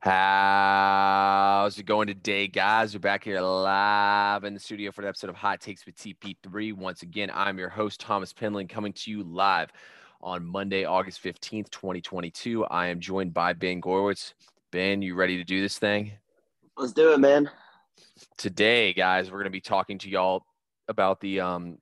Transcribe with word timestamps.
How's 0.00 1.76
it 1.76 1.82
going 1.82 2.06
today, 2.06 2.46
guys? 2.46 2.94
We're 2.94 3.00
back 3.00 3.24
here 3.24 3.40
live 3.40 4.44
in 4.44 4.54
the 4.54 4.60
studio 4.60 4.92
for 4.92 5.02
an 5.02 5.08
episode 5.08 5.28
of 5.28 5.34
Hot 5.34 5.60
Takes 5.60 5.84
with 5.86 5.96
TP3. 5.96 6.72
Once 6.72 7.02
again, 7.02 7.32
I'm 7.34 7.58
your 7.58 7.68
host, 7.68 7.98
Thomas 7.98 8.32
Penland, 8.32 8.68
coming 8.68 8.92
to 8.92 9.10
you 9.10 9.24
live 9.24 9.72
on 10.22 10.46
Monday, 10.46 10.84
August 10.84 11.20
15th, 11.24 11.68
2022. 11.70 12.64
I 12.66 12.86
am 12.86 13.00
joined 13.00 13.34
by 13.34 13.54
Ben 13.54 13.80
Gorwitz. 13.80 14.34
Ben, 14.70 15.02
you 15.02 15.16
ready 15.16 15.36
to 15.36 15.42
do 15.42 15.60
this 15.60 15.80
thing? 15.80 16.12
Let's 16.76 16.92
do 16.92 17.12
it, 17.12 17.18
man. 17.18 17.50
Today, 18.36 18.92
guys, 18.92 19.32
we're 19.32 19.38
going 19.38 19.44
to 19.46 19.50
be 19.50 19.60
talking 19.60 19.98
to 19.98 20.08
y'all 20.08 20.44
about 20.86 21.18
the 21.20 21.40
um, 21.40 21.76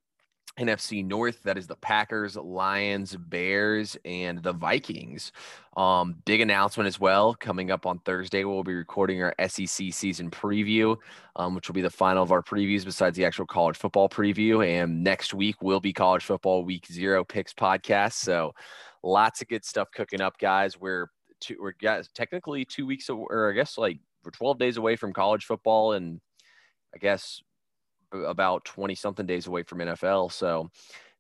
NFC 0.59 1.05
North. 1.05 1.43
That 1.43 1.59
is 1.59 1.67
the 1.67 1.77
Packers, 1.77 2.37
Lions, 2.37 3.17
Bears, 3.17 3.97
and 4.05 4.43
the 4.43 4.53
Vikings. 4.53 5.33
Um, 5.77 6.17
big 6.25 6.41
announcement 6.41 6.87
as 6.87 6.99
well 6.99 7.35
coming 7.35 7.71
up 7.71 7.85
on 7.87 7.99
Thursday. 8.01 8.45
We'll 8.45 8.65
be 8.65 8.75
recording 8.75 9.23
our 9.23 9.35
SEC 9.49 9.93
season 9.93 10.31
preview, 10.31 10.97
um, 11.37 11.55
which 11.55 11.69
will 11.69 11.75
be 11.75 11.83
the 11.83 11.91
final 11.91 12.23
of 12.23 12.33
our 12.33 12.43
previews 12.43 12.85
besides 12.85 13.17
the 13.17 13.25
actual 13.25 13.47
college 13.47 13.77
football 13.77 14.09
preview. 14.09 14.67
And 14.67 15.05
next 15.05 15.35
week 15.35 15.61
will 15.61 15.81
be 15.81 15.93
college 15.93 16.25
football 16.25 16.65
week 16.65 16.87
zero 16.87 17.25
picks 17.25 17.53
podcast. 17.53 18.15
So 18.15 18.53
lots 19.03 19.43
of 19.43 19.49
good 19.49 19.65
stuff 19.65 19.89
cooking 19.95 20.21
up, 20.21 20.39
guys. 20.39 20.81
We're 20.81 21.09
two, 21.41 21.57
we're 21.61 21.73
guys 21.73 22.09
technically 22.15 22.65
two 22.65 22.87
weeks 22.87 23.11
or 23.11 23.51
I 23.51 23.55
guess 23.55 23.77
like 23.77 23.99
we're 24.25 24.31
12 24.31 24.59
days 24.59 24.77
away 24.79 24.97
from 24.97 25.13
college 25.13 25.45
football 25.45 25.93
and 25.93 26.21
I 26.95 26.99
guess 26.99 27.43
about 28.25 28.65
20 28.65 28.95
something 28.95 29.27
days 29.27 29.47
away 29.47 29.63
from 29.63 29.79
NFL. 29.79 30.33
So 30.33 30.71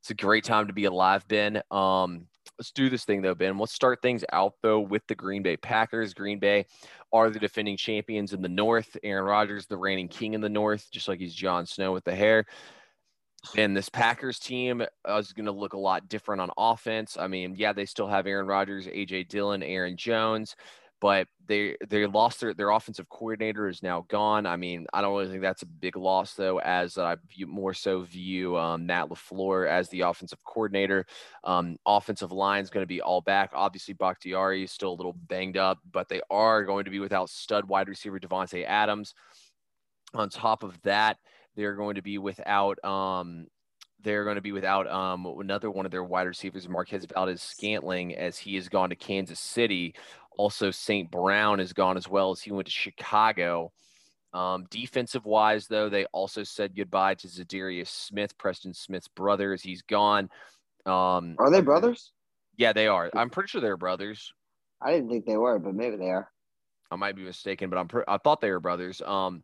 it's 0.00 0.10
a 0.10 0.14
great 0.14 0.44
time 0.44 0.66
to 0.66 0.72
be 0.72 0.84
alive, 0.84 1.26
Ben. 1.28 1.60
Um, 1.70 2.26
let's 2.58 2.70
do 2.70 2.88
this 2.88 3.04
thing 3.04 3.22
though, 3.22 3.34
Ben. 3.34 3.58
Let's 3.58 3.74
start 3.74 4.00
things 4.02 4.24
out 4.32 4.54
though 4.62 4.80
with 4.80 5.06
the 5.06 5.14
Green 5.14 5.42
Bay 5.42 5.56
Packers. 5.56 6.14
Green 6.14 6.38
Bay 6.38 6.66
are 7.12 7.30
the 7.30 7.38
defending 7.38 7.76
champions 7.76 8.32
in 8.32 8.42
the 8.42 8.48
North. 8.48 8.96
Aaron 9.02 9.24
Rodgers, 9.24 9.66
the 9.66 9.76
reigning 9.76 10.08
king 10.08 10.34
in 10.34 10.40
the 10.40 10.48
North, 10.48 10.88
just 10.90 11.08
like 11.08 11.18
he's 11.18 11.34
Jon 11.34 11.66
Snow 11.66 11.92
with 11.92 12.04
the 12.04 12.14
hair. 12.14 12.46
And 13.56 13.76
this 13.76 13.88
Packers 13.88 14.38
team 14.40 14.82
is 15.08 15.32
going 15.32 15.46
to 15.46 15.52
look 15.52 15.74
a 15.74 15.78
lot 15.78 16.08
different 16.08 16.40
on 16.40 16.50
offense. 16.56 17.16
I 17.18 17.28
mean, 17.28 17.54
yeah, 17.56 17.72
they 17.72 17.86
still 17.86 18.08
have 18.08 18.26
Aaron 18.26 18.46
Rodgers, 18.46 18.86
AJ 18.86 19.28
Dillon, 19.28 19.62
Aaron 19.62 19.96
Jones 19.96 20.56
but 21.06 21.28
they 21.46 21.76
they 21.88 22.04
lost 22.04 22.40
their 22.40 22.52
their 22.52 22.70
offensive 22.70 23.08
coordinator 23.08 23.68
is 23.68 23.80
now 23.80 24.04
gone. 24.08 24.44
I 24.44 24.56
mean, 24.56 24.88
I 24.92 25.00
don't 25.00 25.16
really 25.16 25.30
think 25.30 25.40
that's 25.40 25.62
a 25.62 25.66
big 25.66 25.96
loss 25.96 26.34
though, 26.34 26.58
as 26.58 26.98
I 26.98 27.14
more 27.46 27.74
so 27.74 28.00
view 28.00 28.56
um, 28.56 28.86
Matt 28.86 29.08
LaFleur 29.08 29.68
as 29.68 29.88
the 29.88 30.00
offensive 30.00 30.42
coordinator. 30.42 31.06
Um, 31.44 31.76
offensive 31.86 32.32
line 32.32 32.64
is 32.64 32.70
going 32.70 32.82
to 32.82 32.88
be 32.88 33.02
all 33.02 33.20
back. 33.20 33.52
Obviously, 33.54 33.94
Bakhtiari 33.94 34.64
is 34.64 34.72
still 34.72 34.90
a 34.90 34.98
little 34.98 35.12
banged 35.28 35.56
up, 35.56 35.78
but 35.92 36.08
they 36.08 36.22
are 36.28 36.64
going 36.64 36.86
to 36.86 36.90
be 36.90 36.98
without 36.98 37.30
stud 37.30 37.68
wide 37.68 37.88
receiver 37.88 38.18
Davante 38.18 38.64
Adams. 38.66 39.14
On 40.12 40.28
top 40.28 40.64
of 40.64 40.76
that, 40.82 41.18
they're 41.54 41.76
going 41.76 41.94
to 41.94 42.02
be 42.02 42.18
without 42.18 42.84
um, 42.84 43.46
they're 44.06 44.22
going 44.22 44.36
to 44.36 44.40
be 44.40 44.52
without 44.52 44.88
um, 44.88 45.26
another 45.26 45.68
one 45.68 45.84
of 45.84 45.90
their 45.90 46.04
wide 46.04 46.28
receivers, 46.28 46.68
Marquez 46.68 47.04
Valdes-Scantling, 47.12 48.14
as 48.14 48.38
he 48.38 48.54
has 48.54 48.68
gone 48.68 48.88
to 48.90 48.96
Kansas 48.96 49.40
City. 49.40 49.96
Also, 50.38 50.70
St. 50.70 51.10
Brown 51.10 51.58
is 51.58 51.72
gone 51.72 51.96
as 51.96 52.08
well 52.08 52.30
as 52.30 52.40
he 52.40 52.52
went 52.52 52.66
to 52.66 52.72
Chicago. 52.72 53.72
Um, 54.32 54.66
defensive 54.70 55.24
wise, 55.26 55.66
though, 55.66 55.88
they 55.88 56.04
also 56.12 56.44
said 56.44 56.76
goodbye 56.76 57.14
to 57.16 57.26
Za'Darius 57.26 57.88
Smith, 57.88 58.38
Preston 58.38 58.74
Smith's 58.74 59.08
brother, 59.08 59.52
as 59.52 59.62
he's 59.62 59.82
gone. 59.82 60.30
Um, 60.84 61.34
are 61.40 61.50
they 61.50 61.60
brothers? 61.60 62.12
Yeah, 62.56 62.72
they 62.72 62.86
are. 62.86 63.10
I'm 63.12 63.28
pretty 63.28 63.48
sure 63.48 63.60
they're 63.60 63.76
brothers. 63.76 64.32
I 64.80 64.92
didn't 64.92 65.10
think 65.10 65.26
they 65.26 65.36
were, 65.36 65.58
but 65.58 65.74
maybe 65.74 65.96
they 65.96 66.10
are. 66.10 66.30
I 66.92 66.96
might 66.96 67.16
be 67.16 67.22
mistaken, 67.22 67.70
but 67.70 67.78
I'm 67.78 67.88
I 68.06 68.18
thought 68.18 68.40
they 68.40 68.52
were 68.52 68.60
brothers. 68.60 69.02
Um, 69.02 69.42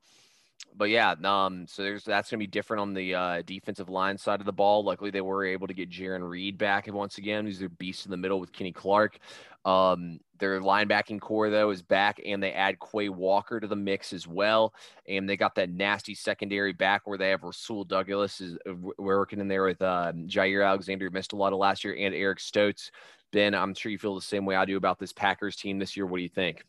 but 0.76 0.90
yeah, 0.90 1.14
um, 1.24 1.66
so 1.66 1.82
there's 1.82 2.04
that's 2.04 2.30
gonna 2.30 2.38
be 2.38 2.46
different 2.46 2.80
on 2.80 2.94
the 2.94 3.14
uh, 3.14 3.42
defensive 3.42 3.88
line 3.88 4.16
side 4.18 4.40
of 4.40 4.46
the 4.46 4.52
ball. 4.52 4.84
Luckily, 4.84 5.10
they 5.10 5.20
were 5.20 5.44
able 5.44 5.66
to 5.66 5.74
get 5.74 5.90
Jarran 5.90 6.28
Reed 6.28 6.58
back 6.58 6.86
once 6.92 7.18
again, 7.18 7.44
who's 7.44 7.58
their 7.58 7.68
beast 7.68 8.04
in 8.06 8.10
the 8.10 8.16
middle 8.16 8.40
with 8.40 8.52
Kenny 8.52 8.72
Clark. 8.72 9.18
Um, 9.64 10.18
their 10.38 10.60
linebacking 10.60 11.20
core 11.20 11.50
though 11.50 11.70
is 11.70 11.82
back, 11.82 12.20
and 12.24 12.42
they 12.42 12.52
add 12.52 12.78
Quay 12.80 13.08
Walker 13.10 13.60
to 13.60 13.66
the 13.66 13.76
mix 13.76 14.12
as 14.12 14.26
well. 14.26 14.74
And 15.06 15.28
they 15.28 15.36
got 15.36 15.54
that 15.54 15.70
nasty 15.70 16.14
secondary 16.14 16.72
back 16.72 17.02
where 17.06 17.18
they 17.18 17.30
have 17.30 17.44
Rasul 17.44 17.84
Douglas 17.84 18.40
is 18.40 18.58
uh, 18.68 18.74
working 18.98 19.40
in 19.40 19.48
there 19.48 19.64
with 19.64 19.80
uh, 19.80 20.12
Jaire 20.26 20.66
Alexander, 20.66 21.10
missed 21.10 21.32
a 21.32 21.36
lot 21.36 21.52
of 21.52 21.58
last 21.58 21.84
year, 21.84 21.96
and 21.98 22.14
Eric 22.14 22.40
Stokes. 22.40 22.90
Ben, 23.32 23.54
I'm 23.54 23.74
sure 23.74 23.92
you 23.92 23.98
feel 23.98 24.14
the 24.14 24.20
same 24.20 24.44
way 24.44 24.56
I 24.56 24.64
do 24.64 24.76
about 24.76 24.98
this 24.98 25.12
Packers 25.12 25.56
team 25.56 25.78
this 25.78 25.96
year. 25.96 26.06
What 26.06 26.18
do 26.18 26.22
you 26.22 26.28
think? 26.28 26.64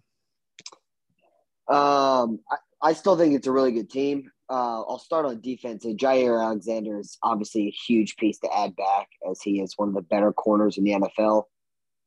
Um, 1.67 2.39
I, 2.51 2.57
I 2.83 2.93
still 2.93 3.17
think 3.17 3.33
it's 3.33 3.47
a 3.47 3.51
really 3.51 3.71
good 3.71 3.89
team. 3.89 4.29
Uh, 4.49 4.81
I'll 4.81 4.99
start 4.99 5.25
on 5.25 5.39
defense. 5.39 5.85
Jaire 5.85 6.43
Alexander 6.43 6.99
is 6.99 7.17
obviously 7.23 7.67
a 7.67 7.71
huge 7.71 8.17
piece 8.17 8.39
to 8.39 8.55
add 8.55 8.75
back 8.75 9.07
as 9.29 9.41
he 9.41 9.61
is 9.61 9.73
one 9.77 9.87
of 9.87 9.95
the 9.95 10.01
better 10.01 10.33
corners 10.33 10.77
in 10.77 10.83
the 10.83 10.91
NFL. 10.91 11.45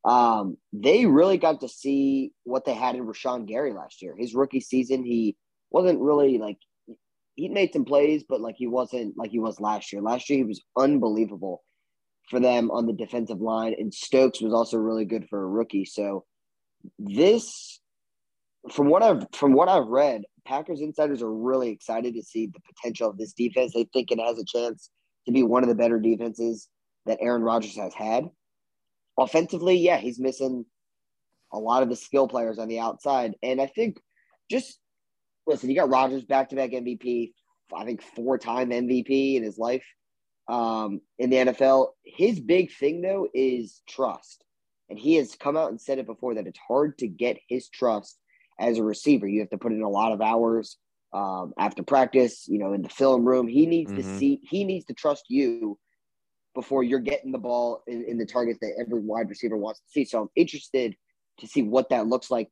Um, 0.05 0.59
they 0.73 1.07
really 1.07 1.39
got 1.39 1.63
to 1.63 1.69
see 1.69 2.33
what 2.45 2.67
they 2.67 2.75
had 2.75 2.95
in 2.95 3.07
Rashan 3.07 3.47
Gary 3.47 3.73
last 3.73 4.03
year. 4.03 4.15
His 4.17 4.35
rookie 4.35 4.61
season, 4.61 5.03
he 5.03 5.35
wasn't 5.71 5.99
really 5.99 6.39
like 6.39 6.59
he 7.35 7.49
made 7.49 7.73
some 7.73 7.85
plays, 7.85 8.25
but 8.29 8.41
like 8.41 8.57
he 8.57 8.67
wasn't 8.67 9.17
like 9.17 9.31
he 9.31 9.39
was 9.39 9.61
last 9.61 9.93
year. 9.93 10.03
Last 10.03 10.29
year 10.29 10.39
he 10.39 10.45
was 10.45 10.63
unbelievable 10.77 11.65
for 12.29 12.39
them 12.39 12.71
on 12.71 12.87
the 12.87 12.93
defensive 12.93 13.41
line, 13.41 13.75
and 13.79 13.93
Stokes 13.93 14.41
was 14.41 14.53
also 14.53 14.77
really 14.77 15.05
good 15.05 15.29
for 15.29 15.43
a 15.43 15.47
rookie. 15.47 15.85
So 15.85 16.25
this, 16.99 17.81
from 18.71 18.89
what 18.89 19.03
I've 19.03 19.27
from 19.33 19.53
what 19.53 19.69
I've 19.69 19.87
read, 19.87 20.23
Packers 20.45 20.81
insiders 20.81 21.23
are 21.23 21.33
really 21.33 21.71
excited 21.71 22.15
to 22.15 22.23
see 22.23 22.47
the 22.47 22.61
potential 22.61 23.09
of 23.09 23.19
this 23.19 23.33
defense. 23.33 23.73
They 23.73 23.89
think 23.93 24.11
it 24.11 24.21
has 24.21 24.39
a 24.39 24.45
chance 24.45 24.91
to 25.27 25.33
be 25.33 25.43
one 25.43 25.63
of 25.63 25.69
the 25.69 25.75
better 25.75 25.99
defenses 25.99 26.69
that 27.07 27.19
Aaron 27.21 27.43
Rodgers 27.43 27.77
has 27.77 27.95
had. 27.95 28.29
Offensively, 29.19 29.77
yeah, 29.77 29.99
he's 29.99 30.21
missing 30.21 30.65
a 31.53 31.59
lot 31.59 31.83
of 31.83 31.89
the 31.89 31.97
skill 31.97 32.29
players 32.29 32.59
on 32.59 32.69
the 32.69 32.81
outside. 32.81 33.35
And 33.43 33.61
I 33.61 33.67
think 33.67 34.01
just 34.51 34.79
listen, 35.47 35.71
you 35.71 35.77
got 35.77 35.89
Rodgers 35.89 36.25
back 36.25 36.51
to 36.51 36.57
back 36.57 36.71
MVP, 36.71 37.33
I 37.75 37.85
think 37.85 38.03
four 38.03 38.39
time 38.39 38.71
MVP 38.71 39.37
in 39.37 39.43
his 39.43 39.59
life 39.59 39.85
um, 40.49 41.01
in 41.19 41.31
the 41.31 41.37
NFL. 41.37 41.89
His 42.05 42.41
big 42.41 42.73
thing, 42.73 43.01
though, 43.01 43.29
is 43.33 43.83
trust. 43.89 44.45
And 44.89 44.99
he 44.99 45.17
has 45.17 45.35
come 45.35 45.57
out 45.57 45.71
and 45.71 45.81
said 45.81 45.99
it 45.99 46.07
before 46.07 46.35
that 46.35 46.47
it's 46.47 46.61
hard 46.69 46.99
to 46.99 47.09
get 47.09 47.39
his 47.49 47.69
trust 47.69 48.19
as 48.59 48.79
a 48.79 48.83
receiver. 48.83 49.27
You 49.27 49.41
have 49.41 49.51
to 49.51 49.59
put 49.59 49.73
in 49.73 49.83
a 49.83 49.89
lot 49.89 50.13
of 50.13 50.21
hours 50.21 50.77
um, 51.13 51.53
after 51.59 51.83
practice, 51.83 52.47
you 52.49 52.59
know, 52.59 52.73
in 52.73 52.83
the 52.83 52.89
film 52.89 53.25
room. 53.25 53.49
He 53.49 53.67
needs 53.67 53.93
mm-hmm. 53.93 54.03
to 54.03 54.19
see, 54.19 54.41
he 54.43 54.65
needs 54.65 54.85
to 54.87 54.95
trust 54.95 55.25
you 55.29 55.79
before 56.55 56.83
you're 56.83 57.01
getting 57.01 57.33
the 57.33 57.39
ball 57.39 57.83
in, 57.87 58.05
in, 58.05 58.17
the 58.17 58.25
targets 58.25 58.59
that 58.63 58.73
every 58.81 58.99
wide 58.99 59.29
receiver 59.29 59.57
wants 59.57 59.81
to 59.81 59.87
see. 59.91 60.05
So 60.05 60.23
I'm 60.23 60.29
interested 60.35 60.97
to 61.41 61.47
see 61.47 61.63
what 61.63 61.91
that 61.91 62.07
looks 62.07 62.31
like 62.31 62.49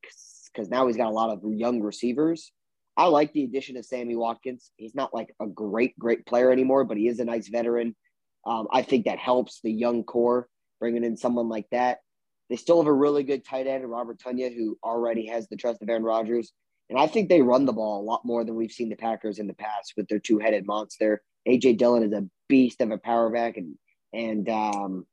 because 0.53 0.69
now 0.69 0.87
he's 0.87 0.97
got 0.97 1.09
a 1.09 1.11
lot 1.11 1.31
of 1.31 1.41
young 1.45 1.81
receivers. 1.81 2.53
I 2.97 3.07
like 3.07 3.33
the 3.33 3.45
addition 3.45 3.77
of 3.77 3.85
Sammy 3.85 4.15
Watkins. 4.15 4.71
He's 4.77 4.95
not 4.95 5.15
like 5.15 5.35
a 5.41 5.47
great, 5.47 5.99
great 5.99 6.27
player 6.27 6.53
anymore, 6.53 6.85
but 6.85 6.97
he 6.97 7.09
is 7.09 7.19
a 7.19 7.25
nice 7.25 7.49
veteran. 7.49 7.97
Um, 8.47 8.69
I 8.71 8.83
think 8.83 9.07
that 9.07 9.19
helps 9.19 9.61
the 9.63 9.73
young 9.73 10.05
core 10.05 10.49
bringing 10.79 11.03
in 11.03 11.17
someone 11.17 11.49
like 11.49 11.67
that. 11.73 11.99
They 12.51 12.57
still 12.57 12.79
have 12.79 12.87
a 12.87 12.93
really 12.93 13.23
good 13.23 13.45
tight 13.45 13.67
end, 13.67 13.89
Robert 13.89 14.19
Tonyan, 14.19 14.55
who 14.55 14.79
already 14.83 15.27
has 15.27 15.49
the 15.49 15.57
trust 15.57 15.83
of 15.83 15.89
Aaron 15.89 16.03
Rodgers. 16.03 16.53
And 16.91 16.99
I 16.99 17.07
think 17.07 17.29
they 17.29 17.41
run 17.41 17.65
the 17.65 17.73
ball 17.73 18.01
a 18.01 18.05
lot 18.05 18.25
more 18.25 18.45
than 18.45 18.55
we've 18.55 18.71
seen 18.71 18.91
the 18.91 18.97
Packers 18.97 19.39
in 19.39 19.47
the 19.47 19.55
past 19.55 19.95
with 19.97 20.07
their 20.09 20.19
two 20.19 20.39
headed 20.39 20.67
monster. 20.67 21.23
AJ 21.49 21.79
Dillon 21.79 22.03
is 22.03 22.13
a 22.13 22.29
beast 22.49 22.81
of 22.81 22.91
a 22.91 22.99
power 22.99 23.31
back, 23.31 23.57
and 23.57 23.77
and 24.13 24.49
um, 24.49 25.07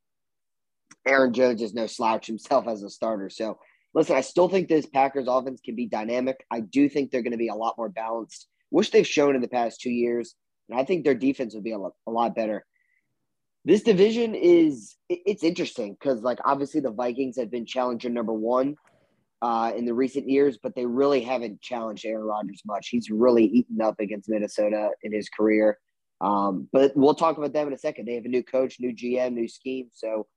Aaron 1.08 1.34
Jones 1.34 1.62
is 1.62 1.74
no 1.74 1.88
slouch 1.88 2.28
himself 2.28 2.68
as 2.68 2.83
a 2.83 2.89
starter. 2.89 3.30
So 3.30 3.57
listen, 3.94 4.16
I 4.16 4.22
still 4.22 4.50
think 4.50 4.68
this 4.68 4.86
Packers 4.86 5.27
offense 5.27 5.62
can 5.63 5.75
be 5.75 5.88
dynamic. 5.88 6.45
I 6.51 6.60
do 6.60 6.89
think 6.89 7.12
they're 7.12 7.24
going 7.24 7.31
to 7.31 7.38
be 7.38 7.48
a 7.48 7.56
lot 7.56 7.77
more 7.77 7.89
balanced, 7.89 8.48
which 8.69 8.92
they've 8.92 9.07
shown 9.07 9.36
in 9.36 9.42
the 9.42 9.48
past 9.48 9.81
two 9.81 9.89
years. 9.89 10.36
And 10.69 10.80
I 10.80 10.84
think 10.84 11.04
their 11.04 11.16
defense 11.16 11.54
will 11.54 11.62
be 11.62 11.72
a 11.72 11.80
lot, 11.80 11.94
a 12.07 12.12
lot 12.12 12.36
better 12.36 12.66
this 13.66 13.84
division 13.84 14.34
is 14.34 14.96
it's 15.10 15.44
interesting 15.44 15.94
because 15.94 16.22
like 16.22 16.40
obviously 16.46 16.81
the 16.81 16.92
Vikings 16.92 17.38
have 17.38 17.52
been 17.52 17.66
challenger 17.66 18.10
number 18.10 18.34
one 18.34 18.75
uh, 19.42 19.72
in 19.75 19.86
the 19.86 19.94
recent 19.94 20.30
years, 20.30 20.58
but 20.62 20.75
they 20.75 20.86
really 20.86 21.22
haven't 21.22 21.62
challenged 21.62 22.06
Aaron 22.06 22.25
Rodgers 22.25 22.62
much. 22.66 22.90
He's 22.90 23.10
really 23.10 23.46
eaten 23.46 23.81
up 23.81 24.00
against 24.00 24.30
Minnesota 24.30 24.90
in 25.04 25.13
his 25.13 25.30
career. 25.30 25.80
Um, 26.22 26.69
but 26.72 26.92
we'll 26.96 27.16
talk 27.16 27.38
about 27.38 27.54
them 27.54 27.68
in 27.68 27.74
a 27.74 27.78
second. 27.78 28.08
They 28.08 28.16
have 28.16 28.25
a 28.25 28.30
new 28.30 28.44
coach, 28.44 28.78
new 28.80 28.94
GM, 28.96 29.34
new 29.34 29.48
scheme, 29.48 29.90
so 29.92 30.28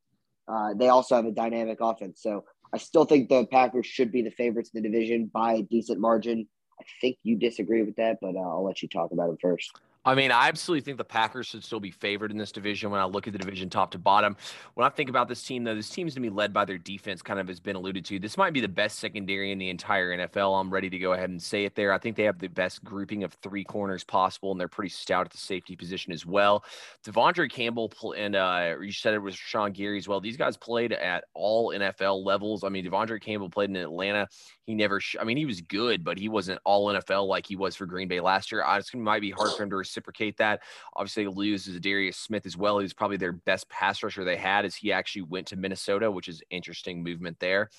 uh, 0.49 0.75
they 0.75 0.89
also 0.89 1.17
have 1.17 1.27
a 1.27 1.31
dynamic 1.31 1.79
offense. 1.81 2.23
So 2.23 2.45
I 2.73 2.79
still 2.79 3.05
think 3.05 3.29
the 3.29 3.47
Packers 3.47 3.87
should 3.87 4.11
be 4.11 4.23
the 4.23 4.31
favorites 4.31 4.71
in 4.75 4.83
the 4.83 4.89
division 4.89 5.31
by 5.33 5.55
a 5.55 5.63
decent 5.63 6.01
margin. 6.01 6.49
I 6.81 6.85
think 7.01 7.19
you 7.23 7.37
disagree 7.37 7.83
with 7.83 7.97
that, 7.97 8.19
but 8.21 8.35
uh, 8.35 8.41
I'll 8.41 8.65
let 8.65 8.83
you 8.83 8.89
talk 8.89 9.13
about 9.13 9.31
it 9.31 9.39
first. 9.41 9.71
I 10.07 10.15
mean, 10.15 10.31
I 10.31 10.49
absolutely 10.49 10.83
think 10.83 10.99
the 10.99 11.05
Packers 11.05 11.47
should 11.47 11.65
still 11.65 11.81
be 11.81 11.91
favored 11.91 12.31
in 12.31 12.37
this 12.37 12.53
division 12.53 12.91
when 12.91 13.01
I 13.01 13.05
look 13.05 13.27
at 13.27 13.33
the 13.33 13.39
division 13.39 13.71
top 13.71 13.91
to 13.93 13.99
bottom. 13.99 14.37
When 14.75 14.87
I 14.87 14.91
think 14.91 15.09
about 15.09 15.29
this 15.29 15.43
team, 15.43 15.65
though, 15.65 15.75
this 15.75 15.89
team's 15.89 16.15
to 16.15 16.21
be 16.21 16.29
led 16.29 16.53
by 16.53 16.67
their 16.67 16.77
defense, 16.77 17.23
kind 17.23 17.41
of 17.41 17.49
has 17.49 17.59
been 17.59 17.75
alluded 17.75 18.05
to. 18.07 18.19
This 18.19 18.37
might 18.37 18.53
be 18.53 18.61
the 18.61 18.69
best 18.69 18.99
secondary 18.99 19.51
in 19.51 19.59
the 19.59 19.71
entire 19.71 20.17
NFL. 20.17 20.61
I'm 20.61 20.71
ready 20.71 20.91
to 20.91 20.99
go 20.99 21.15
ahead 21.15 21.31
and 21.31 21.43
say 21.43 21.65
it 21.65 21.75
there. 21.75 21.91
I 21.91 21.99
think 21.99 22.17
they 22.17 22.25
have 22.25 22.39
the 22.39 22.49
best 22.49 22.85
grouping 22.85 23.25
of 23.25 23.33
three 23.35 23.65
corners 23.65 24.05
possible, 24.05 24.51
and 24.51 24.61
they're 24.61 24.69
pretty 24.69 24.91
stout 24.91 25.25
at 25.25 25.33
the 25.33 25.39
safety 25.39 25.75
position 25.75 26.13
as 26.13 26.27
well. 26.27 26.65
De'Vondre 27.07 27.51
Campbell 27.51 27.91
and 28.17 28.37
uh, 28.37 28.75
you 28.83 28.93
said 28.93 29.15
it 29.15 29.19
was 29.19 29.35
Sean 29.35 29.73
Gary 29.73 29.97
as 29.97 30.07
well. 30.07 30.21
These 30.21 30.37
guys 30.37 30.59
played 30.59 30.93
at 30.93 31.25
all 31.33 31.71
NFL 31.71 32.25
levels. 32.27 32.63
I 32.63 32.69
mean, 32.69 32.85
De'Vondre 32.85 33.21
Campbell 33.23 33.49
played 33.49 33.71
in 33.71 33.77
Atlanta. 33.77 34.29
He 34.67 34.75
never, 34.75 34.99
sh- 34.99 35.17
I 35.21 35.25
mean, 35.25 35.37
he 35.37 35.47
was 35.47 35.61
good, 35.61 36.05
but 36.05 36.19
he 36.19 36.29
wasn't 36.29 36.61
all 36.65 36.87
NFL 36.87 37.27
like 37.27 37.47
he 37.47 37.57
was 37.57 37.77
for 37.77 37.87
Green 37.87 38.09
Bay 38.09 38.21
last 38.21 38.51
year. 38.51 38.65
I 38.65 38.79
just 38.79 38.95
might 38.95 39.21
be 39.21 39.31
hard 39.31 39.53
for 39.53 39.63
him 39.63 39.71
to 39.71 39.77
reciprocate 39.77 40.39
that. 40.39 40.63
Obviously, 40.97 41.27
loses 41.27 41.79
Darius 41.81 42.17
Smith 42.17 42.47
as 42.47 42.57
well. 42.57 42.79
He's 42.79 42.95
probably 42.95 43.19
their 43.19 43.33
best 43.33 43.69
pass 43.69 44.03
rusher 44.03 44.25
they 44.25 44.37
had 44.37 44.65
as 44.65 44.75
he 44.75 44.93
actually 44.93 45.23
went 45.23 45.49
to 45.49 45.57
Minnesota, 45.57 46.11
which 46.11 46.29
is 46.29 46.43
interesting 46.51 47.03
movement 47.03 47.39
there. 47.41 47.71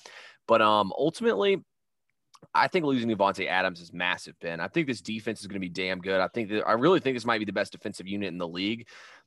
But 0.46 0.62
um, 0.62 0.92
ultimately, 0.96 1.64
I 2.54 2.68
think 2.68 2.84
losing 2.84 3.10
Davante 3.10 3.48
Adams 3.48 3.80
is 3.80 3.92
massive, 3.92 4.34
Ben. 4.40 4.60
I 4.60 4.68
think 4.68 4.86
this 4.86 5.00
defense 5.00 5.40
is 5.40 5.46
going 5.46 5.60
to 5.60 5.66
be 5.66 5.68
damn 5.68 6.00
good. 6.00 6.20
I 6.20 6.28
think 6.28 6.50
that 6.50 6.66
I 6.66 6.72
really 6.72 7.00
think 7.00 7.16
this 7.16 7.24
might 7.24 7.38
be 7.38 7.44
the 7.44 7.52
best 7.52 7.72
defensive 7.72 8.06
unit 8.06 8.28
in 8.28 8.38
the 8.38 8.48
league. 8.48 8.86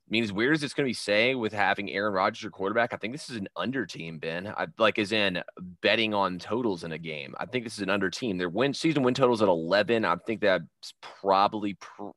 I 0.09 0.11
mean, 0.11 0.23
as 0.23 0.33
weird 0.33 0.55
as 0.55 0.63
it's 0.63 0.73
going 0.73 0.85
to 0.85 0.89
be 0.89 0.93
saying 0.95 1.37
with 1.37 1.53
having 1.53 1.91
Aaron 1.91 2.13
Rodgers 2.13 2.41
your 2.41 2.49
quarterback, 2.49 2.95
I 2.95 2.97
think 2.97 3.13
this 3.13 3.29
is 3.29 3.35
an 3.35 3.47
under 3.55 3.85
team, 3.85 4.17
Ben. 4.17 4.47
I, 4.47 4.65
like, 4.79 4.97
as 4.97 5.11
in 5.11 5.43
betting 5.81 6.15
on 6.15 6.39
totals 6.39 6.83
in 6.83 6.93
a 6.93 6.97
game. 6.97 7.35
I 7.39 7.45
think 7.45 7.63
this 7.63 7.73
is 7.73 7.83
an 7.83 7.91
under 7.91 8.09
team. 8.09 8.35
Their 8.39 8.49
win 8.49 8.73
season 8.73 9.03
win 9.03 9.13
totals 9.13 9.43
at 9.43 9.47
11. 9.47 10.05
I 10.05 10.15
think 10.15 10.41
that's 10.41 10.95
probably, 11.21 11.75
pr- 11.75 12.09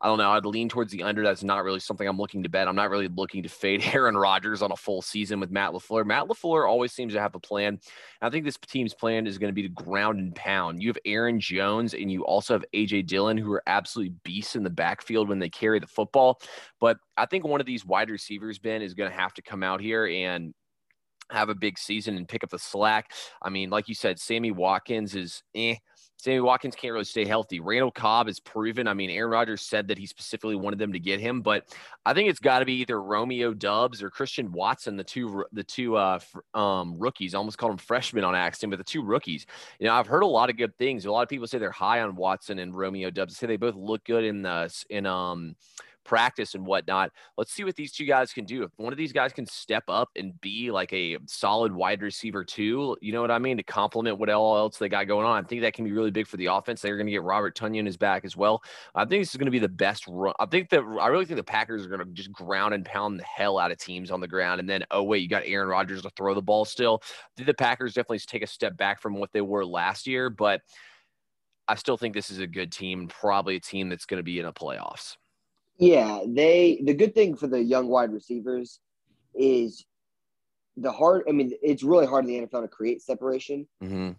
I 0.00 0.06
don't 0.06 0.16
know. 0.16 0.30
I'd 0.30 0.46
lean 0.46 0.70
towards 0.70 0.90
the 0.90 1.02
under. 1.02 1.22
That's 1.22 1.44
not 1.44 1.64
really 1.64 1.80
something 1.80 2.08
I'm 2.08 2.16
looking 2.16 2.42
to 2.44 2.48
bet. 2.48 2.66
I'm 2.66 2.76
not 2.76 2.88
really 2.88 3.08
looking 3.08 3.42
to 3.42 3.50
fade 3.50 3.84
Aaron 3.92 4.16
Rodgers 4.16 4.62
on 4.62 4.72
a 4.72 4.76
full 4.76 5.02
season 5.02 5.38
with 5.38 5.50
Matt 5.50 5.72
LaFleur. 5.72 6.06
Matt 6.06 6.28
LaFleur 6.28 6.66
always 6.66 6.92
seems 6.92 7.12
to 7.12 7.20
have 7.20 7.34
a 7.34 7.40
plan. 7.40 7.78
I 8.22 8.30
think 8.30 8.46
this 8.46 8.56
team's 8.56 8.94
plan 8.94 9.26
is 9.26 9.36
going 9.36 9.50
to 9.50 9.54
be 9.54 9.62
to 9.62 9.68
ground 9.68 10.18
and 10.18 10.34
pound. 10.34 10.82
You 10.82 10.88
have 10.88 10.98
Aaron 11.04 11.38
Jones 11.40 11.92
and 11.92 12.10
you 12.10 12.24
also 12.24 12.54
have 12.54 12.64
AJ 12.72 13.06
Dillon, 13.06 13.36
who 13.36 13.52
are 13.52 13.62
absolutely 13.66 14.14
beasts 14.24 14.56
in 14.56 14.62
the 14.62 14.70
backfield 14.70 15.28
when 15.28 15.38
they 15.38 15.50
carry 15.50 15.78
the 15.78 15.86
football. 15.86 16.40
But 16.80 16.96
I 17.16 17.26
think 17.26 17.33
one 17.42 17.60
of 17.60 17.66
these 17.66 17.84
wide 17.84 18.10
receivers, 18.10 18.60
Ben, 18.60 18.82
is 18.82 18.94
going 18.94 19.10
to 19.10 19.16
have 19.16 19.34
to 19.34 19.42
come 19.42 19.64
out 19.64 19.80
here 19.80 20.06
and 20.06 20.54
have 21.30 21.48
a 21.48 21.54
big 21.54 21.78
season 21.78 22.16
and 22.16 22.28
pick 22.28 22.44
up 22.44 22.50
the 22.50 22.58
slack. 22.58 23.10
I 23.42 23.50
mean, 23.50 23.70
like 23.70 23.88
you 23.88 23.94
said, 23.94 24.18
Sammy 24.18 24.52
Watkins 24.52 25.14
is 25.14 25.42
eh. 25.54 25.76
Sammy 26.16 26.40
Watkins 26.40 26.74
can't 26.74 26.92
really 26.92 27.04
stay 27.04 27.26
healthy. 27.26 27.60
Randall 27.60 27.90
Cobb 27.90 28.28
is 28.28 28.40
proven. 28.40 28.88
I 28.88 28.94
mean, 28.94 29.10
Aaron 29.10 29.30
Rodgers 29.30 29.60
said 29.60 29.88
that 29.88 29.98
he 29.98 30.06
specifically 30.06 30.56
wanted 30.56 30.78
them 30.78 30.92
to 30.92 30.98
get 30.98 31.20
him, 31.20 31.42
but 31.42 31.74
I 32.06 32.14
think 32.14 32.30
it's 32.30 32.38
got 32.38 32.60
to 32.60 32.64
be 32.64 32.74
either 32.74 33.02
Romeo 33.02 33.52
Doubs 33.52 34.02
or 34.02 34.08
Christian 34.08 34.50
Watson, 34.50 34.96
the 34.96 35.04
two 35.04 35.44
the 35.52 35.64
two 35.64 35.96
uh, 35.96 36.18
um, 36.54 36.98
rookies. 36.98 37.34
I 37.34 37.38
almost 37.38 37.58
called 37.58 37.72
them 37.72 37.78
freshmen 37.78 38.24
on 38.24 38.34
accident, 38.34 38.70
but 38.70 38.78
the 38.78 38.90
two 38.90 39.02
rookies. 39.02 39.44
You 39.78 39.86
know, 39.86 39.94
I've 39.94 40.06
heard 40.06 40.22
a 40.22 40.26
lot 40.26 40.48
of 40.48 40.56
good 40.56 40.76
things. 40.78 41.04
A 41.04 41.12
lot 41.12 41.22
of 41.22 41.28
people 41.28 41.46
say 41.46 41.58
they're 41.58 41.70
high 41.70 42.00
on 42.00 42.16
Watson 42.16 42.58
and 42.58 42.74
Romeo 42.74 43.10
Doubs. 43.10 43.36
Say 43.36 43.46
they 43.46 43.56
both 43.56 43.74
look 43.74 44.02
good 44.04 44.24
in 44.24 44.40
the 44.40 44.72
in 44.88 45.04
um 45.04 45.56
practice 46.04 46.54
and 46.54 46.66
whatnot. 46.66 47.10
Let's 47.36 47.52
see 47.52 47.64
what 47.64 47.76
these 47.76 47.92
two 47.92 48.04
guys 48.04 48.32
can 48.32 48.44
do. 48.44 48.62
If 48.62 48.70
one 48.76 48.92
of 48.92 48.96
these 48.96 49.12
guys 49.12 49.32
can 49.32 49.46
step 49.46 49.84
up 49.88 50.10
and 50.16 50.38
be 50.40 50.70
like 50.70 50.92
a 50.92 51.18
solid 51.26 51.72
wide 51.72 52.02
receiver 52.02 52.44
too, 52.44 52.96
you 53.00 53.12
know 53.12 53.20
what 53.20 53.30
I 53.30 53.38
mean, 53.38 53.56
to 53.56 53.62
complement 53.62 54.18
what 54.18 54.30
all 54.30 54.56
else 54.56 54.78
they 54.78 54.88
got 54.88 55.06
going 55.06 55.26
on, 55.26 55.44
I 55.44 55.46
think 55.46 55.62
that 55.62 55.74
can 55.74 55.84
be 55.84 55.92
really 55.92 56.10
big 56.10 56.26
for 56.26 56.36
the 56.36 56.46
offense. 56.46 56.80
They're 56.80 56.96
going 56.96 57.06
to 57.06 57.12
get 57.12 57.22
Robert 57.22 57.56
Tonyan 57.56 57.86
his 57.86 57.96
back 57.96 58.24
as 58.24 58.36
well. 58.36 58.62
I 58.94 59.04
think 59.04 59.22
this 59.22 59.30
is 59.30 59.36
going 59.36 59.46
to 59.46 59.50
be 59.50 59.58
the 59.58 59.68
best 59.68 60.04
run. 60.08 60.34
I 60.38 60.46
think 60.46 60.70
that 60.70 60.80
I 61.00 61.08
really 61.08 61.24
think 61.24 61.38
the 61.38 61.44
Packers 61.44 61.84
are 61.84 61.88
going 61.88 62.00
to 62.00 62.12
just 62.12 62.32
ground 62.32 62.74
and 62.74 62.84
pound 62.84 63.18
the 63.18 63.24
hell 63.24 63.58
out 63.58 63.70
of 63.70 63.78
teams 63.78 64.10
on 64.10 64.20
the 64.20 64.28
ground. 64.28 64.60
And 64.60 64.68
then, 64.68 64.84
oh 64.90 65.02
wait, 65.02 65.22
you 65.22 65.28
got 65.28 65.42
Aaron 65.46 65.68
Rodgers 65.68 66.02
to 66.02 66.10
throw 66.10 66.34
the 66.34 66.42
ball 66.42 66.64
still. 66.64 67.02
The 67.36 67.54
Packers 67.54 67.94
definitely 67.94 68.18
take 68.20 68.42
a 68.42 68.46
step 68.46 68.76
back 68.76 69.00
from 69.00 69.14
what 69.14 69.32
they 69.32 69.40
were 69.40 69.64
last 69.64 70.06
year, 70.06 70.30
but 70.30 70.60
I 71.66 71.76
still 71.76 71.96
think 71.96 72.14
this 72.14 72.30
is 72.30 72.40
a 72.40 72.46
good 72.46 72.70
team, 72.70 73.08
probably 73.08 73.56
a 73.56 73.60
team 73.60 73.88
that's 73.88 74.04
going 74.04 74.18
to 74.18 74.24
be 74.24 74.38
in 74.38 74.44
a 74.44 74.52
playoffs. 74.52 75.16
Yeah, 75.78 76.20
they 76.26 76.80
the 76.84 76.94
good 76.94 77.14
thing 77.14 77.36
for 77.36 77.46
the 77.46 77.62
young 77.62 77.88
wide 77.88 78.12
receivers 78.12 78.80
is 79.34 79.84
the 80.76 80.92
hard. 80.92 81.24
I 81.28 81.32
mean, 81.32 81.52
it's 81.62 81.82
really 81.82 82.06
hard 82.06 82.24
in 82.26 82.30
the 82.30 82.46
NFL 82.46 82.62
to 82.62 82.68
create 82.68 83.02
separation. 83.02 83.66
Mm-hmm. 83.82 84.12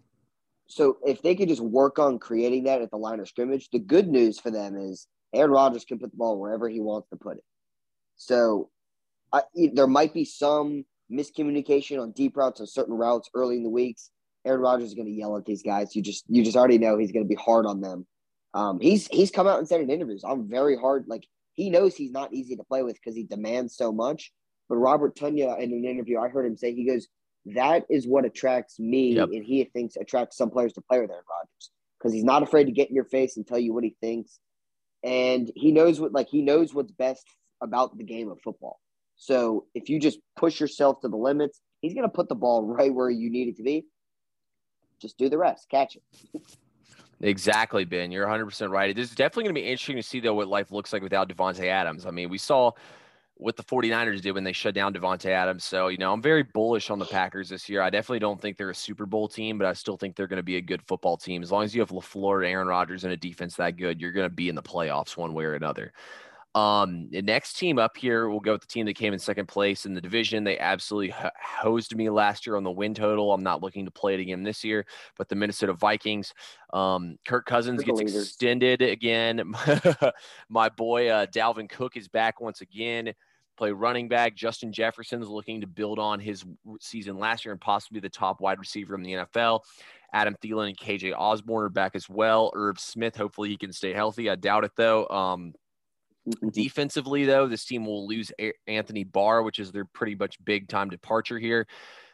So 0.68 0.98
if 1.06 1.22
they 1.22 1.36
could 1.36 1.50
just 1.50 1.62
work 1.62 2.00
on 2.00 2.19
creating 2.19 2.63
that 2.63 2.81
at 2.81 2.92
the 2.92 2.98
line 2.98 3.19
of 3.19 3.28
scrimmage, 3.28 3.69
the 3.72 3.80
good 3.80 4.07
news 4.07 4.40
for 4.40 4.52
them 4.52 4.75
is 4.75 5.07
Aaron 5.34 5.52
Rodgers 5.52 5.86
can 5.86 6.00
put 6.00 6.12
the 6.12 6.18
ball 6.18 6.40
wherever 6.40 6.68
he 6.68 6.80
wants 6.80 7.10
to 7.10 7.18
put 7.18 7.38
it. 7.38 7.44
So 8.16 8.69
I, 9.31 9.44
there 9.74 9.88
might 9.88 10.13
be 10.13 10.25
some 10.25 10.86
miscommunication 11.12 12.01
on 12.01 12.12
deep 12.12 12.36
routes 12.36 12.62
on 12.62 12.68
certain 12.68 12.96
routes 12.96 13.30
early 13.34 13.58
in 13.58 13.63
the 13.63 13.69
weeks. 13.69 14.10
Aaron 14.46 14.62
Rodgers 14.62 14.90
is 14.90 14.94
going 14.94 15.08
to 15.08 15.13
yell 15.13 15.38
at 15.38 15.46
these 15.46 15.63
guys. 15.63 15.96
You 15.96 16.01
just 16.01 16.24
you 16.28 16.44
just 16.44 16.58
already 16.58 16.78
know 16.78 16.98
he's 16.98 17.12
going 17.12 17.25
to 17.25 17.30
be 17.30 17.36
hard 17.36 17.66
on 17.66 17.81
them. 17.81 18.06
Um, 18.54 18.80
he's 18.80 19.08
he's 19.08 19.31
come 19.31 19.48
out 19.48 19.60
and 19.60 19.68
said 19.68 19.81
in 19.81 19.90
interviews, 19.90 20.24
I'm 20.24 20.48
very 20.48 20.78
hard. 20.78 21.06
Like 21.08 21.28
he 21.56 21.69
knows 21.69 21.96
he's 21.96 22.12
not 22.12 22.34
easy 22.34 22.56
to 22.56 22.63
play 22.63 22.84
with 22.84 22.96
because 22.96 23.16
he 23.16 23.24
demands 23.24 23.75
so 23.75 23.92
much. 23.92 24.31
But 24.69 24.78
Robert 24.78 25.16
Tonyan, 25.16 25.60
in 25.60 25.72
an 25.72 25.86
interview, 25.86 26.19
I 26.19 26.28
heard 26.28 26.46
him 26.46 26.57
say, 26.57 26.74
he 26.74 26.86
goes, 26.86 27.07
that 27.54 27.86
is 27.90 28.07
what 28.07 28.25
attracts 28.25 28.80
me, 28.80 29.16
yep. 29.16 29.30
and 29.31 29.44
he 29.44 29.63
thinks 29.66 29.96
attracts 29.96 30.38
some 30.38 30.50
players 30.50 30.74
to 30.74 30.81
play 30.81 31.00
with 31.00 31.12
Aaron 31.12 31.24
Rodgers 31.30 31.72
because 31.98 32.13
he's 32.13 32.24
not 32.24 32.44
afraid 32.44 32.66
to 32.66 32.72
get 32.72 32.90
in 32.90 32.96
your 32.96 33.06
face 33.06 33.38
and 33.38 33.46
tell 33.46 33.60
you 33.60 33.74
what 33.74 33.84
he 33.84 33.96
thinks, 34.02 34.40
and 35.04 35.52
he 35.56 35.72
knows 35.72 36.00
what 36.00 36.12
like 36.12 36.28
he 36.28 36.42
knows 36.42 36.74
what's 36.74 36.92
best 36.92 37.25
about 37.62 37.98
the 37.98 38.04
game 38.04 38.31
of 38.31 38.40
football. 38.44 38.80
So 39.16 39.66
if 39.75 39.90
you 39.90 40.00
just 40.00 40.19
push 40.36 40.60
yourself 40.60 41.01
to 41.01 41.08
the 41.08 41.18
limits, 41.18 41.62
he's 41.81 41.94
going 41.94 42.08
to 42.08 42.13
put 42.13 42.30
the 42.30 42.36
ball 42.36 42.66
right 42.66 42.94
where 42.94 43.10
you 43.10 43.30
need 43.30 43.50
it 43.50 43.58
to 43.58 43.63
be. 43.63 43.86
Just 45.00 45.18
do 45.18 45.30
the 45.30 45.38
rest, 45.38 45.68
catch 45.69 45.98
it. 45.98 46.42
Exactly, 47.25 47.86
Ben. 47.86 48.12
You're 48.12 48.27
100% 48.27 48.69
right. 48.69 48.88
It 48.88 49.00
is 49.00 49.10
definitely 49.10 49.45
going 49.45 49.56
to 49.56 49.62
be 49.62 49.68
interesting 49.68 49.95
to 49.95 50.04
see, 50.04 50.19
though, 50.19 50.36
what 50.36 50.48
life 50.48 50.72
looks 50.72 50.94
like 50.94 51.01
without 51.01 51.27
Davante 51.27 51.66
Adams. 51.66 52.06
I 52.06 52.12
mean, 52.12 52.30
we 52.30 52.38
saw 52.38 52.72
what 53.38 53.57
the 53.57 53.63
49ers 53.63 54.22
did 54.22 54.33
when 54.33 54.44
they 54.44 54.54
shut 54.54 54.75
down 54.75 54.94
Davante 54.94 55.31
Adams. 55.31 55.63
So, 55.63 55.88
you 55.88 55.98
know, 55.98 56.13
I'm 56.13 56.22
very 56.22 56.44
bullish 56.44 56.92
on 56.92 57.00
the 57.00 57.06
Packers 57.06 57.50
this 57.50 57.68
year. 57.68 57.81
I 57.81 57.89
definitely 57.89 58.19
don't 58.19 58.39
think 58.39 58.57
they're 58.57 58.69
a 58.69 58.75
Super 58.75 59.07
Bowl 59.07 59.27
team, 59.27 59.57
but 59.57 59.66
I 59.66 59.74
still 59.74 59.98
think 59.98 60.16
they're 60.16 60.27
going 60.27 60.38
to 60.38 60.44
be 60.44 60.57
a 60.57 60.62
good 60.62 60.83
football 60.83 61.18
team. 61.18 61.42
As 61.42 61.51
long 61.51 61.63
as 61.63 61.74
you 61.74 61.81
have 61.81 61.89
LaFleur, 61.89 62.48
Aaron 62.48 62.68
Rodgers, 62.68 63.06
and 63.06 63.12
a 63.12 63.18
defense 63.18 63.56
that 63.56 63.75
good, 63.75 64.00
you're 64.00 64.12
going 64.12 64.30
to 64.30 64.36
be 64.36 64.48
in 64.48 64.54
the 64.54 64.62
playoffs 64.62 65.18
one 65.18 65.33
way 65.33 65.45
or 65.45 65.56
another. 65.56 65.94
Um, 66.56 67.10
the 67.12 67.22
next 67.22 67.57
team 67.57 67.78
up 67.78 67.98
here, 67.98 68.30
we'll 68.30 68.40
go 68.40 68.54
with 68.54 68.62
the 68.62 68.68
team 68.68 68.86
that 68.86 68.96
came 68.96 69.12
in 69.12 69.19
second 69.19 69.48
place 69.48 69.86
in 69.86 69.94
the 69.94 70.00
division. 70.00 70.46
They 70.46 70.57
absolutely 70.57 71.13
hosed 71.38 71.94
me 71.98 72.10
last 72.10 72.48
year 72.48 72.56
on 72.56 72.63
the 72.63 72.72
win 72.72 72.94
total. 72.94 73.34
I'm 73.34 73.44
not 73.44 73.62
looking 73.62 73.84
to 73.84 73.91
play 73.91 74.13
it 74.13 74.22
again 74.22 74.41
this 74.41 74.63
year, 74.63 74.86
but 75.18 75.27
the 75.27 75.36
Minnesota 75.36 75.74
Vikings. 75.74 76.34
Um, 76.72 77.18
Kirk 77.27 77.46
Cousins 77.46 77.84
gets 77.84 78.00
extended 78.00 78.82
again. 78.82 79.53
My 80.50 80.70
boy 80.70 81.10
uh, 81.10 81.25
Dalvin 81.25 81.70
Cook 81.70 81.98
is 81.98 82.08
back 82.08 82.39
once 82.39 82.62
again. 82.62 83.13
Play 83.58 83.74
running 83.74 84.08
back. 84.08 84.34
Justin 84.34 84.72
Jefferson's 84.72 85.27
looking 85.27 85.60
to 85.60 85.68
build 85.68 86.00
on 86.00 86.22
his 86.22 86.46
season 86.79 87.20
last 87.20 87.44
year 87.44 87.51
and 87.51 87.60
possibly 87.60 88.00
the 88.00 88.10
top 88.10 88.39
wide 88.39 88.60
receiver 88.60 88.96
in 88.96 89.03
the 89.03 89.12
NFL. 89.12 89.60
Adam 90.13 90.38
Thielen 90.41 90.70
and 90.70 90.77
KJ 90.77 91.13
Osborn 91.18 91.65
are 91.65 91.70
back 91.70 91.96
as 91.96 92.08
well. 92.08 92.50
Irv 92.56 92.79
Smith, 92.79 93.18
hopefully 93.18 93.50
he 93.50 93.58
can 93.58 93.74
stay 93.74 93.91
healthy. 93.91 94.29
I 94.29 94.36
doubt 94.36 94.63
it 94.63 94.72
though. 94.77 95.06
Um. 95.10 95.53
Defensively, 96.51 97.25
though, 97.25 97.48
this 97.48 97.65
team 97.65 97.86
will 97.86 98.08
lose 98.08 98.32
Anthony 98.67 99.03
Barr, 99.03 99.44
which 99.44 99.60
is 99.60 99.72
their 99.72 99.86
pretty 99.86 100.15
much 100.15 100.44
big 100.44 100.67
time 100.67 100.89
departure 100.89 101.39
here. 101.39 101.67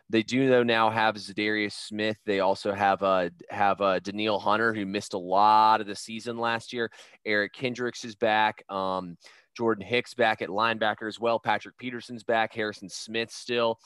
They 0.09 0.23
do 0.23 0.49
though 0.49 0.63
now 0.63 0.89
have 0.89 1.15
Za'Darius 1.15 1.71
Smith. 1.71 2.17
They 2.25 2.41
also 2.41 2.73
have 2.73 3.01
uh 3.01 3.29
have 3.49 3.79
uh 3.79 3.99
Danielle 3.99 4.39
Hunter 4.39 4.73
who 4.73 4.85
missed 4.85 5.13
a 5.13 5.17
lot 5.17 5.79
of 5.79 5.87
the 5.87 5.95
season 5.95 6.37
last 6.37 6.73
year. 6.73 6.91
Eric 7.25 7.53
Kendricks 7.53 8.03
is 8.03 8.15
back. 8.15 8.65
Um, 8.69 9.15
Jordan 9.55 9.85
Hicks 9.85 10.13
back 10.13 10.41
at 10.41 10.49
linebacker 10.49 11.07
as 11.07 11.19
well. 11.19 11.39
Patrick 11.39 11.77
Peterson's 11.77 12.23
back. 12.23 12.53
Harrison 12.53 12.89
Smith 12.89 13.31
still. 13.31 13.79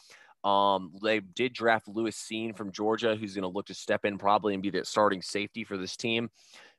Um, 0.43 0.93
they 1.03 1.19
did 1.19 1.53
draft 1.53 1.87
Lewis 1.87 2.17
Cine 2.17 2.55
from 2.55 2.71
Georgia, 2.71 3.15
who's 3.15 3.33
going 3.33 3.43
to 3.43 3.47
look 3.49 3.65
to 3.67 3.73
step 3.73 4.05
in 4.05 4.17
probably 4.17 4.53
and 4.53 4.61
be 4.61 4.69
the 4.69 4.85
starting 4.85 5.21
safety 5.21 5.63
for 5.63 5.75
this 5.77 5.97
team. 5.97 6.29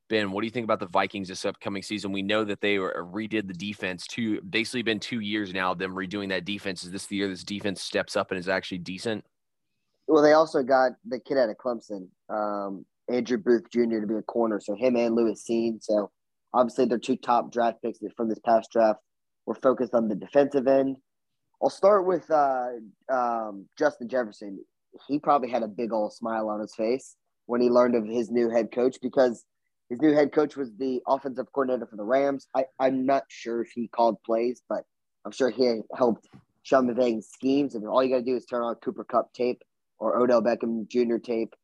Ben, 0.09 0.31
what 0.31 0.43
do 0.43 0.47
you 0.47 0.53
think 0.53 0.65
about 0.65 0.79
the 0.79 0.87
Vikings 0.87 1.29
this 1.29 1.45
upcoming 1.45 1.83
season? 1.83 2.13
We 2.13 2.23
know 2.23 2.45
that 2.45 2.61
they 2.61 2.77
redid 2.77 3.49
the 3.49 3.55
defense 3.55 4.07
two, 4.07 4.41
basically 4.43 4.83
been 4.83 5.01
two 5.01 5.21
years 5.21 5.53
now 5.53 5.73
of 5.73 5.79
them 5.79 5.95
redoing 5.95 6.29
that 6.29 6.45
defense. 6.45 6.85
Is 6.85 6.93
this 6.93 7.07
the 7.07 7.17
year 7.17 7.29
this 7.29 7.43
defense 7.43 7.83
steps 7.83 8.17
up 8.17 8.31
and 8.31 8.39
is 8.39 8.49
actually 8.49 8.79
decent? 8.79 9.25
Well, 10.07 10.23
they 10.23 10.33
also 10.33 10.63
got 10.63 10.93
the 11.05 11.19
kid 11.19 11.39
out 11.39 11.49
of 11.49 11.57
Clemson, 11.57 12.09
um, 12.29 12.87
Andrew 13.11 13.39
Booth 13.39 13.69
Jr. 13.73 14.01
to 14.01 14.07
be 14.07 14.15
a 14.15 14.23
corner. 14.23 14.61
So 14.61 14.77
him 14.77 14.95
and 14.97 15.17
Lewis 15.17 15.45
Cine. 15.49 15.83
So 15.83 16.13
obviously 16.55 16.85
they're 16.85 16.99
two 16.99 17.17
top 17.17 17.51
draft 17.51 17.83
picks 17.83 17.99
from 18.17 18.29
this 18.29 18.39
past 18.39 18.71
draft. 18.71 19.01
We're 19.45 19.57
focused 19.57 19.95
on 19.95 20.09
the 20.09 20.15
defensive 20.15 20.69
end. 20.69 20.97
I'll 21.61 21.71
start 21.71 22.07
with 22.07 22.31
uh, 22.31 22.69
um, 23.13 23.67
Justin 23.77 24.09
Jefferson. 24.09 24.65
He 25.09 25.19
probably 25.19 25.51
had 25.51 25.65
a 25.65 25.69
big 25.69 25.93
old 25.93 26.13
smile 26.13 26.49
on 26.49 26.61
his 26.61 26.75
face 26.77 27.17
when 27.47 27.61
he 27.61 27.71
learned 27.71 27.97
of 27.97 28.07
his 28.07 28.31
new 28.31 28.51
head 28.51 28.71
coach 28.71 28.99
because– 29.03 29.45
His 29.89 30.01
new 30.01 30.13
head 30.15 30.33
coach 30.33 30.57
was 30.57 30.71
the 30.77 31.01
offensive 31.07 31.47
coordinator 31.53 31.87
for 31.87 31.97
the 31.97 32.05
Rams. 32.05 32.49
I, 32.55 32.65
I'm 32.79 33.07
not 33.07 33.25
sure 33.29 33.63
if 33.63 33.71
he 33.73 33.89
called 33.89 34.17
plays, 34.25 34.63
but 34.69 34.83
I'm 35.25 35.33
sure 35.33 35.51
he 35.51 35.81
helped 35.95 36.29
Sean 36.63 36.89
McVay's 36.89 37.29
schemes. 37.29 37.75
And 37.75 37.87
all 37.87 38.03
you 38.03 38.11
got 38.11 38.19
to 38.19 38.25
do 38.25 38.37
is 38.37 38.45
turn 38.47 38.63
on 38.63 38.75
Cooper 38.77 39.05
Kupp 39.05 39.33
tape 39.33 39.63
or 39.99 40.19
Odell 40.19 40.43
Beckham 40.43 40.89
Jr. 40.89 41.19
tape, 41.19 41.55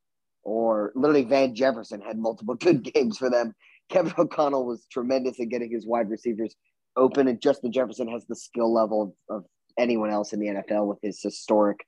or 0.43 0.93
literally 0.95 1.25
Van 1.25 1.55
Jefferson 1.55 2.01
had 2.01 2.19
multiple 2.19 2.55
good 2.61 2.83
games 2.83 3.19
for 3.19 3.29
them. 3.29 3.55
Kevin 3.89 4.15
O'Connell 4.17 4.65
was 4.65 4.87
tremendous 4.91 5.39
at 5.41 5.49
getting 5.49 5.71
his 5.71 5.87
wide 5.87 6.09
receivers 6.09 6.55
open, 6.97 7.29
and 7.29 7.41
Justin 7.43 7.73
Jefferson 7.73 8.09
has 8.09 8.25
the 8.27 8.37
skill 8.37 8.73
level 8.73 9.15
of, 9.29 9.37
of 9.37 9.45
anyone 9.79 10.11
else 10.11 10.33
in 10.33 10.41
the 10.41 10.47
NFL 10.47 10.87
with 10.87 10.99
his 11.03 11.21
historic 11.21 11.79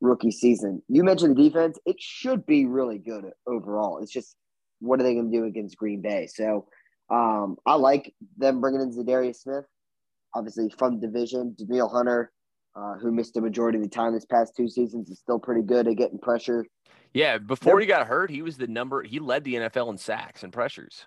rookie 0.00 0.30
season. 0.30 0.82
You 0.88 1.02
mentioned 1.02 1.36
the 1.36 1.42
defense; 1.42 1.78
it 1.86 1.96
should 1.98 2.46
be 2.46 2.66
really 2.66 2.98
good 2.98 3.24
overall. 3.46 3.98
It's 3.98 4.12
just 4.12 4.36
what 4.80 5.00
are 5.00 5.02
they 5.02 5.14
going 5.14 5.30
to 5.30 5.36
do 5.36 5.44
against 5.44 5.76
Green 5.76 6.00
Bay? 6.00 6.26
So 6.26 6.66
um, 7.10 7.56
I 7.66 7.74
like 7.74 8.14
them 8.36 8.60
bringing 8.60 8.80
in 8.80 8.92
Za'Darius 8.92 9.36
Smith, 9.36 9.64
obviously 10.34 10.68
from 10.78 11.00
division. 11.00 11.54
Danielle 11.58 11.88
Hunter, 11.88 12.32
uh, 12.76 12.94
who 12.94 13.10
missed 13.12 13.34
the 13.34 13.40
majority 13.40 13.78
of 13.78 13.84
the 13.84 13.90
time 13.90 14.12
this 14.12 14.26
past 14.26 14.54
two 14.56 14.68
seasons, 14.68 15.10
is 15.10 15.18
still 15.18 15.38
pretty 15.38 15.62
good 15.62 15.88
at 15.88 15.96
getting 15.96 16.18
pressure. 16.18 16.66
Yeah, 17.14 17.38
before 17.38 17.74
they're, 17.74 17.80
he 17.80 17.86
got 17.86 18.06
hurt, 18.06 18.30
he 18.30 18.42
was 18.42 18.56
the 18.56 18.66
number. 18.66 19.02
He 19.02 19.18
led 19.18 19.44
the 19.44 19.54
NFL 19.54 19.90
in 19.90 19.98
sacks 19.98 20.42
and 20.42 20.52
pressures. 20.52 21.06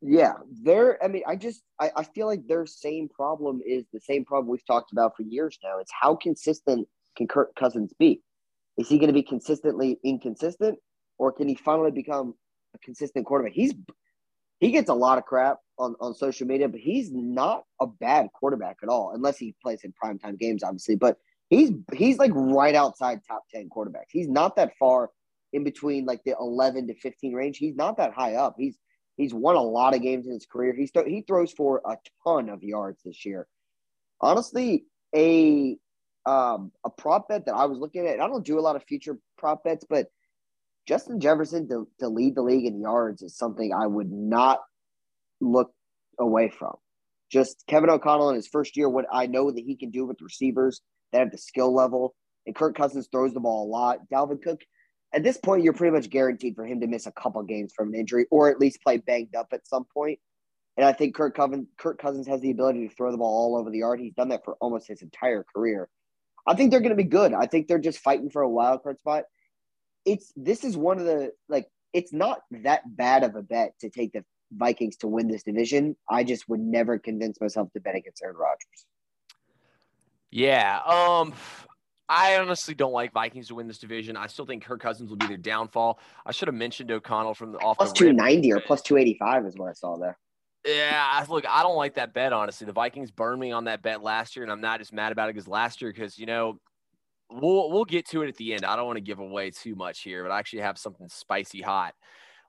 Yeah, 0.00 0.34
they're. 0.62 1.02
I 1.02 1.08
mean, 1.08 1.22
I 1.26 1.36
just 1.36 1.62
I, 1.80 1.90
I 1.96 2.04
feel 2.04 2.26
like 2.26 2.46
their 2.46 2.66
same 2.66 3.08
problem 3.08 3.60
is 3.66 3.84
the 3.92 4.00
same 4.00 4.24
problem 4.24 4.50
we've 4.50 4.66
talked 4.66 4.92
about 4.92 5.16
for 5.16 5.22
years 5.22 5.58
now. 5.62 5.78
It's 5.78 5.92
how 5.98 6.14
consistent 6.16 6.88
can 7.16 7.26
Kirk 7.26 7.54
Cousins 7.54 7.92
be? 7.98 8.22
Is 8.76 8.88
he 8.88 8.98
going 8.98 9.08
to 9.08 9.14
be 9.14 9.22
consistently 9.22 9.98
inconsistent, 10.04 10.78
or 11.18 11.32
can 11.32 11.48
he 11.48 11.54
finally 11.54 11.90
become 11.90 12.34
a 12.74 12.78
consistent 12.78 13.26
quarterback? 13.26 13.52
He's 13.52 13.74
he 14.60 14.70
gets 14.70 14.88
a 14.88 14.94
lot 14.94 15.18
of 15.18 15.24
crap 15.24 15.58
on, 15.78 15.94
on 16.00 16.14
social 16.14 16.46
media, 16.46 16.68
but 16.68 16.80
he's 16.80 17.10
not 17.12 17.64
a 17.80 17.86
bad 17.86 18.28
quarterback 18.32 18.78
at 18.82 18.88
all, 18.88 19.12
unless 19.14 19.36
he 19.36 19.54
plays 19.62 19.80
in 19.84 19.92
primetime 19.92 20.38
games, 20.38 20.62
obviously. 20.62 20.96
But 20.96 21.18
he's 21.50 21.70
he's 21.92 22.18
like 22.18 22.32
right 22.34 22.74
outside 22.74 23.20
top 23.26 23.44
10 23.52 23.68
quarterbacks. 23.68 24.10
He's 24.10 24.28
not 24.28 24.56
that 24.56 24.72
far 24.78 25.10
in 25.52 25.64
between 25.64 26.04
like 26.04 26.22
the 26.24 26.34
11 26.38 26.88
to 26.88 26.94
15 26.94 27.32
range. 27.32 27.58
He's 27.58 27.76
not 27.76 27.96
that 27.98 28.12
high 28.12 28.34
up. 28.34 28.54
He's 28.58 28.78
he's 29.16 29.34
won 29.34 29.56
a 29.56 29.62
lot 29.62 29.94
of 29.94 30.02
games 30.02 30.26
in 30.26 30.32
his 30.32 30.46
career. 30.46 30.74
He's 30.74 30.90
th- 30.90 31.06
he 31.06 31.22
throws 31.22 31.52
for 31.52 31.80
a 31.84 31.96
ton 32.26 32.48
of 32.48 32.62
yards 32.62 33.02
this 33.04 33.24
year. 33.24 33.46
Honestly, 34.20 34.84
a 35.14 35.76
um, 36.26 36.72
a 36.84 36.90
prop 36.90 37.28
bet 37.28 37.46
that 37.46 37.54
I 37.54 37.66
was 37.66 37.78
looking 37.78 38.06
at. 38.06 38.20
I 38.20 38.26
don't 38.26 38.44
do 38.44 38.58
a 38.58 38.62
lot 38.62 38.76
of 38.76 38.84
future 38.84 39.18
prop 39.36 39.62
bets, 39.64 39.84
but 39.88 40.08
Justin 40.86 41.20
Jefferson 41.20 41.68
to, 41.68 41.88
to 42.00 42.08
lead 42.08 42.34
the 42.34 42.42
league 42.42 42.66
in 42.66 42.80
yards 42.80 43.22
is 43.22 43.36
something 43.36 43.72
I 43.72 43.86
would 43.86 44.10
not 44.10 44.60
look 45.40 45.72
away 46.18 46.50
from. 46.50 46.74
Just 47.30 47.64
Kevin 47.66 47.90
O'Connell 47.90 48.30
in 48.30 48.36
his 48.36 48.48
first 48.48 48.76
year, 48.76 48.88
what 48.88 49.06
I 49.10 49.26
know 49.26 49.50
that 49.50 49.64
he 49.64 49.76
can 49.76 49.90
do 49.90 50.06
with 50.06 50.20
receivers 50.20 50.82
that 51.12 51.20
have 51.20 51.30
the 51.30 51.38
skill 51.38 51.74
level. 51.74 52.14
And 52.46 52.54
Kirk 52.54 52.76
Cousins 52.76 53.08
throws 53.10 53.32
the 53.32 53.40
ball 53.40 53.66
a 53.66 53.70
lot. 53.70 53.98
Dalvin 54.12 54.42
Cook, 54.42 54.60
at 55.14 55.22
this 55.22 55.38
point, 55.38 55.64
you're 55.64 55.72
pretty 55.72 55.96
much 55.96 56.10
guaranteed 56.10 56.54
for 56.54 56.66
him 56.66 56.80
to 56.80 56.86
miss 56.86 57.06
a 57.06 57.12
couple 57.12 57.42
games 57.42 57.72
from 57.74 57.88
an 57.88 57.94
injury 57.94 58.26
or 58.30 58.50
at 58.50 58.60
least 58.60 58.82
play 58.82 58.98
banged 58.98 59.34
up 59.34 59.48
at 59.52 59.66
some 59.66 59.86
point. 59.92 60.18
And 60.76 60.84
I 60.84 60.92
think 60.92 61.14
Kirk 61.14 61.36
Cousins, 61.36 61.68
Kirk 61.78 61.98
Cousins 61.98 62.26
has 62.26 62.40
the 62.40 62.50
ability 62.50 62.86
to 62.86 62.94
throw 62.94 63.10
the 63.10 63.16
ball 63.16 63.52
all 63.52 63.58
over 63.58 63.70
the 63.70 63.78
yard. 63.78 64.00
He's 64.00 64.12
done 64.12 64.28
that 64.28 64.44
for 64.44 64.56
almost 64.60 64.88
his 64.88 65.02
entire 65.02 65.44
career. 65.54 65.88
I 66.46 66.54
think 66.54 66.70
they're 66.70 66.80
going 66.80 66.90
to 66.90 66.96
be 66.96 67.04
good. 67.04 67.32
I 67.32 67.46
think 67.46 67.68
they're 67.68 67.78
just 67.78 68.00
fighting 68.00 68.28
for 68.28 68.42
a 68.42 68.48
wild 68.48 68.82
card 68.82 68.98
spot 68.98 69.24
it's 70.04 70.32
this 70.36 70.64
is 70.64 70.76
one 70.76 70.98
of 70.98 71.04
the 71.04 71.32
like 71.48 71.68
it's 71.92 72.12
not 72.12 72.40
that 72.50 72.82
bad 72.86 73.22
of 73.22 73.36
a 73.36 73.42
bet 73.42 73.74
to 73.80 73.90
take 73.90 74.12
the 74.12 74.24
Vikings 74.52 74.96
to 74.98 75.08
win 75.08 75.28
this 75.28 75.42
division. 75.42 75.96
I 76.08 76.24
just 76.24 76.48
would 76.48 76.60
never 76.60 76.98
convince 76.98 77.40
myself 77.40 77.72
to 77.72 77.80
bet 77.80 77.96
against 77.96 78.22
Aaron 78.22 78.36
Rodgers. 78.36 78.86
Yeah. 80.30 80.80
Um 80.86 81.34
I 82.08 82.36
honestly 82.36 82.74
don't 82.74 82.92
like 82.92 83.12
Vikings 83.12 83.48
to 83.48 83.54
win 83.54 83.66
this 83.66 83.78
division. 83.78 84.16
I 84.16 84.26
still 84.26 84.44
think 84.44 84.64
Kirk 84.64 84.80
Cousins 84.80 85.08
will 85.08 85.16
be 85.16 85.26
their 85.26 85.38
downfall. 85.38 85.98
I 86.26 86.32
should 86.32 86.48
have 86.48 86.54
mentioned 86.54 86.90
O'Connell 86.90 87.34
from 87.34 87.52
the 87.52 87.58
off 87.58 87.78
plus 87.78 87.92
two 87.92 88.12
ninety 88.12 88.52
or 88.52 88.60
plus 88.60 88.82
two 88.82 88.96
eighty 88.96 89.16
five 89.18 89.46
is 89.46 89.56
what 89.56 89.70
I 89.70 89.72
saw 89.72 89.96
there. 89.96 90.18
Yeah, 90.66 91.24
look, 91.28 91.44
I 91.46 91.62
don't 91.62 91.76
like 91.76 91.94
that 91.94 92.14
bet 92.14 92.32
honestly. 92.32 92.66
The 92.66 92.72
Vikings 92.72 93.10
burned 93.10 93.40
me 93.40 93.52
on 93.52 93.64
that 93.64 93.82
bet 93.82 94.02
last 94.02 94.34
year, 94.34 94.44
and 94.44 94.52
I'm 94.52 94.60
not 94.60 94.80
as 94.80 94.92
mad 94.92 95.12
about 95.12 95.28
it 95.28 95.34
because 95.34 95.48
last 95.48 95.80
year 95.80 95.92
because 95.92 96.18
you 96.18 96.26
know 96.26 96.58
we'll 97.30 97.70
we'll 97.70 97.84
get 97.84 98.06
to 98.08 98.22
it 98.22 98.28
at 98.28 98.36
the 98.36 98.54
end. 98.54 98.64
I 98.64 98.76
don't 98.76 98.86
want 98.86 98.96
to 98.96 99.02
give 99.02 99.18
away 99.18 99.50
too 99.50 99.74
much 99.74 100.00
here, 100.00 100.22
but 100.22 100.32
I 100.32 100.38
actually 100.38 100.62
have 100.62 100.78
something 100.78 101.08
spicy 101.08 101.60
hot. 101.60 101.94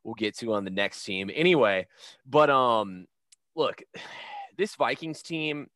We'll 0.03 0.15
get 0.15 0.37
to 0.37 0.53
on 0.53 0.65
the 0.65 0.71
next 0.71 1.03
team 1.03 1.31
anyway. 1.33 1.87
But 2.25 2.49
um, 2.49 3.07
look, 3.55 3.81
this 4.57 4.75
Vikings 4.75 5.21
team. 5.21 5.67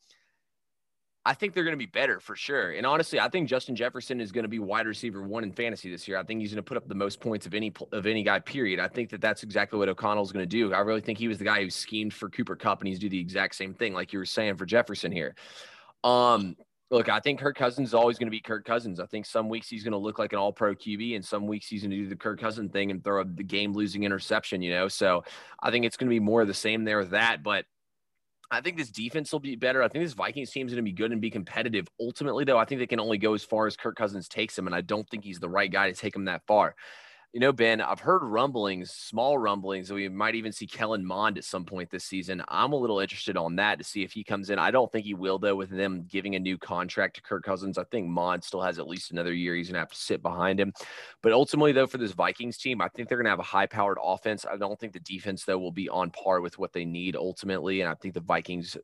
I 1.26 1.34
think 1.34 1.54
they're 1.54 1.66
going 1.66 1.74
to 1.74 1.78
be 1.78 1.86
better 1.86 2.22
for 2.22 2.36
sure. 2.36 2.72
And 2.72 2.88
honestly, 2.88 3.20
I 3.20 3.28
think 3.28 3.50
Justin 3.50 3.76
Jefferson 3.76 4.22
is 4.22 4.32
going 4.32 4.46
to 4.46 4.50
be 4.50 4.58
wide 4.58 4.88
receiver 4.88 5.22
one 5.22 5.44
in 5.44 5.52
fantasy 5.52 5.92
this 5.92 6.08
year. 6.08 6.18
I 6.18 6.24
think 6.24 6.40
he's 6.40 6.52
going 6.52 6.64
to 6.64 6.68
put 6.68 6.78
up 6.78 6.88
the 6.88 6.96
most 6.96 7.20
points 7.20 7.46
of 7.46 7.54
any 7.54 7.74
of 7.92 8.08
any 8.08 8.24
guy. 8.24 8.40
Period. 8.40 8.80
I 8.80 8.88
think 8.88 9.10
that 9.10 9.20
that's 9.20 9.44
exactly 9.44 9.78
what 9.78 9.90
O'Connell's 9.90 10.32
going 10.32 10.44
to 10.44 10.50
do. 10.50 10.74
I 10.74 10.80
really 10.80 11.02
think 11.02 11.20
he 11.20 11.28
was 11.28 11.38
the 11.38 11.44
guy 11.44 11.62
who 11.62 11.70
schemed 11.70 12.14
for 12.14 12.30
Cooper 12.30 12.56
Kupp, 12.56 12.80
and 12.80 12.88
he's 12.88 13.00
do 13.00 13.10
the 13.10 13.20
exact 13.20 13.56
same 13.56 13.74
thing, 13.74 13.94
like 13.94 14.14
you 14.14 14.18
were 14.18 14.26
saying 14.26 14.56
for 14.56 14.66
Jefferson 14.66 15.12
here. 15.12 15.36
Um, 16.04 16.56
look, 16.92 17.10
I 17.10 17.20
think 17.20 17.40
Kirk 17.40 17.56
Cousins 17.56 17.90
is 17.90 17.94
always 17.94 18.18
going 18.18 18.28
to 18.28 18.32
be 18.32 18.42
Kirk 18.42 18.66
Cousins. 18.66 19.00
I 19.00 19.06
think 19.06 19.26
some 19.26 19.48
weeks 19.48 19.70
he's 19.70 19.84
going 19.84 19.92
to 19.92 19.98
look 19.98 20.18
like 20.18 20.34
an 20.34 20.40
all 20.40 20.52
pro 20.52 20.74
QB, 20.74 21.16
and 21.16 21.24
some 21.24 21.46
weeks 21.48 21.68
he's 21.68 21.82
going 21.82 21.92
to 21.92 21.98
do 21.98 22.08
the 22.08 22.16
Kirk 22.16 22.40
Cousins 22.40 22.72
thing 22.72 22.92
and 22.92 23.04
throw 23.04 23.24
the 23.24 23.44
game 23.44 23.74
losing 23.74 24.04
interception, 24.04 24.62
you 24.62 24.72
know? 24.72 24.88
So 24.88 25.24
I 25.62 25.72
think 25.72 25.86
it's 25.86 25.98
going 25.98 26.10
to 26.10 26.14
be 26.14 26.20
more 26.20 26.42
of 26.42 26.48
the 26.48 26.54
same 26.54 26.84
there 26.84 26.98
with 26.98 27.12
that. 27.12 27.44
But 27.44 27.66
I 28.52 28.62
think 28.62 28.78
this 28.78 28.90
defense 28.90 29.32
will 29.32 29.40
be 29.40 29.56
better. 29.56 29.84
I 29.84 29.88
think 29.88 30.04
this 30.04 30.14
Vikings 30.14 30.50
team 30.50 30.66
is 30.66 30.74
going 30.74 30.84
to 30.84 30.90
be 30.90 30.96
good 30.96 31.12
and 31.12 31.22
be 31.22 31.30
competitive. 31.30 31.88
Ultimately, 32.00 32.44
though, 32.44 32.58
I 32.58 32.66
think 32.66 32.80
they 32.80 32.88
can 32.88 33.00
only 33.00 33.20
go 33.20 33.36
as 33.36 33.44
far 33.44 33.68
as 33.68 33.78
Kirk 33.78 33.96
Cousins 33.96 34.28
takes 34.28 34.56
them, 34.56 34.66
and 34.66 34.76
I 34.76 34.82
don't 34.82 35.08
think 35.10 35.24
he's 35.24 35.40
the 35.40 35.50
right 35.50 35.72
guy 35.72 35.92
to 35.92 35.96
take 35.96 36.14
them 36.14 36.26
that 36.26 36.42
far 36.48 36.76
you 37.32 37.40
know, 37.40 37.52
Ben, 37.52 37.80
I've 37.80 38.00
heard 38.00 38.24
rumblings, 38.24 38.90
small 38.90 39.38
rumblings, 39.38 39.88
that 39.88 39.94
we 39.94 40.10
might 40.10 40.34
even 40.34 40.52
see 40.52 40.66
Kellen 40.66 41.06
Mond 41.06 41.38
at 41.38 41.44
some 41.44 41.64
point 41.64 41.92
this 41.92 42.06
season. 42.06 42.44
I'm 42.48 42.74
a 42.74 42.76
little 42.76 43.00
interested 43.00 43.38
on 43.38 43.56
that 43.58 43.78
to 43.78 43.84
see 43.84 44.04
if 44.04 44.12
he 44.12 44.24
comes 44.24 44.50
in. 44.50 44.58
I 44.58 44.72
don't 44.72 44.92
think 44.92 45.06
he 45.06 45.14
will, 45.14 45.38
though, 45.38 45.56
with 45.56 45.70
them 45.70 46.08
giving 46.10 46.34
a 46.36 46.40
new 46.40 46.58
contract 46.58 47.18
to 47.18 47.22
Kirk 47.22 47.44
Cousins. 47.44 47.78
I 47.78 47.84
think 47.84 48.08
Mond 48.08 48.44
still 48.44 48.62
has 48.62 48.80
at 48.80 48.88
least 48.88 49.12
another 49.12 49.32
year. 49.32 49.54
He's 49.54 49.68
going 49.68 49.76
to 49.76 49.80
have 49.80 49.92
to 49.92 49.96
sit 49.96 50.24
behind 50.24 50.60
him. 50.60 50.74
But 51.22 51.32
ultimately, 51.32 51.72
though, 51.72 51.86
for 51.86 52.00
this 52.00 52.14
Vikings 52.14 52.58
team, 52.58 52.82
I 52.82 52.88
think 52.88 53.08
they're 53.08 53.18
going 53.20 53.26
to 53.26 53.32
have 53.32 53.40
a 53.40 53.44
high 53.44 53.68
powered 53.68 54.00
offense. 54.02 54.44
I 54.52 54.58
don't 54.58 54.80
think 54.80 54.94
the 54.94 55.00
defense, 55.02 55.46
though, 55.46 55.60
will 55.60 55.72
be 55.72 55.88
on 55.88 56.10
par 56.10 56.42
with 56.42 56.58
what 56.58 56.74
they 56.74 56.86
need 56.86 57.16
ultimately. 57.16 57.82
And 57.82 57.90
I 57.92 57.94
think 57.94 58.16
the 58.16 58.22
Vikings 58.22 58.76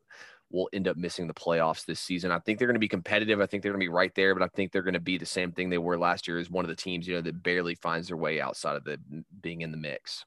will 0.50 0.68
end 0.72 0.88
up 0.88 0.96
missing 0.96 1.26
the 1.26 1.34
playoffs 1.34 1.84
this 1.84 2.00
season. 2.00 2.30
I 2.30 2.38
think 2.38 2.58
they're 2.58 2.68
going 2.68 2.74
to 2.74 2.80
be 2.80 2.88
competitive. 2.88 3.40
I 3.40 3.46
think 3.46 3.62
they're 3.62 3.72
going 3.72 3.80
to 3.80 3.84
be 3.84 3.88
right 3.88 4.14
there, 4.14 4.34
but 4.34 4.42
I 4.42 4.48
think 4.48 4.72
they're 4.72 4.82
going 4.82 4.94
to 4.94 5.00
be 5.00 5.18
the 5.18 5.26
same 5.26 5.52
thing 5.52 5.70
they 5.70 5.78
were 5.78 5.98
last 5.98 6.28
year 6.28 6.38
as 6.38 6.50
one 6.50 6.64
of 6.64 6.68
the 6.68 6.76
teams, 6.76 7.06
you 7.06 7.14
know, 7.14 7.20
that 7.22 7.42
barely 7.42 7.74
finds 7.74 8.08
their 8.08 8.16
way 8.16 8.40
outside 8.40 8.76
of 8.76 8.84
the 8.84 8.98
being 9.40 9.62
in 9.62 9.70
the 9.70 9.76
mix. 9.76 10.24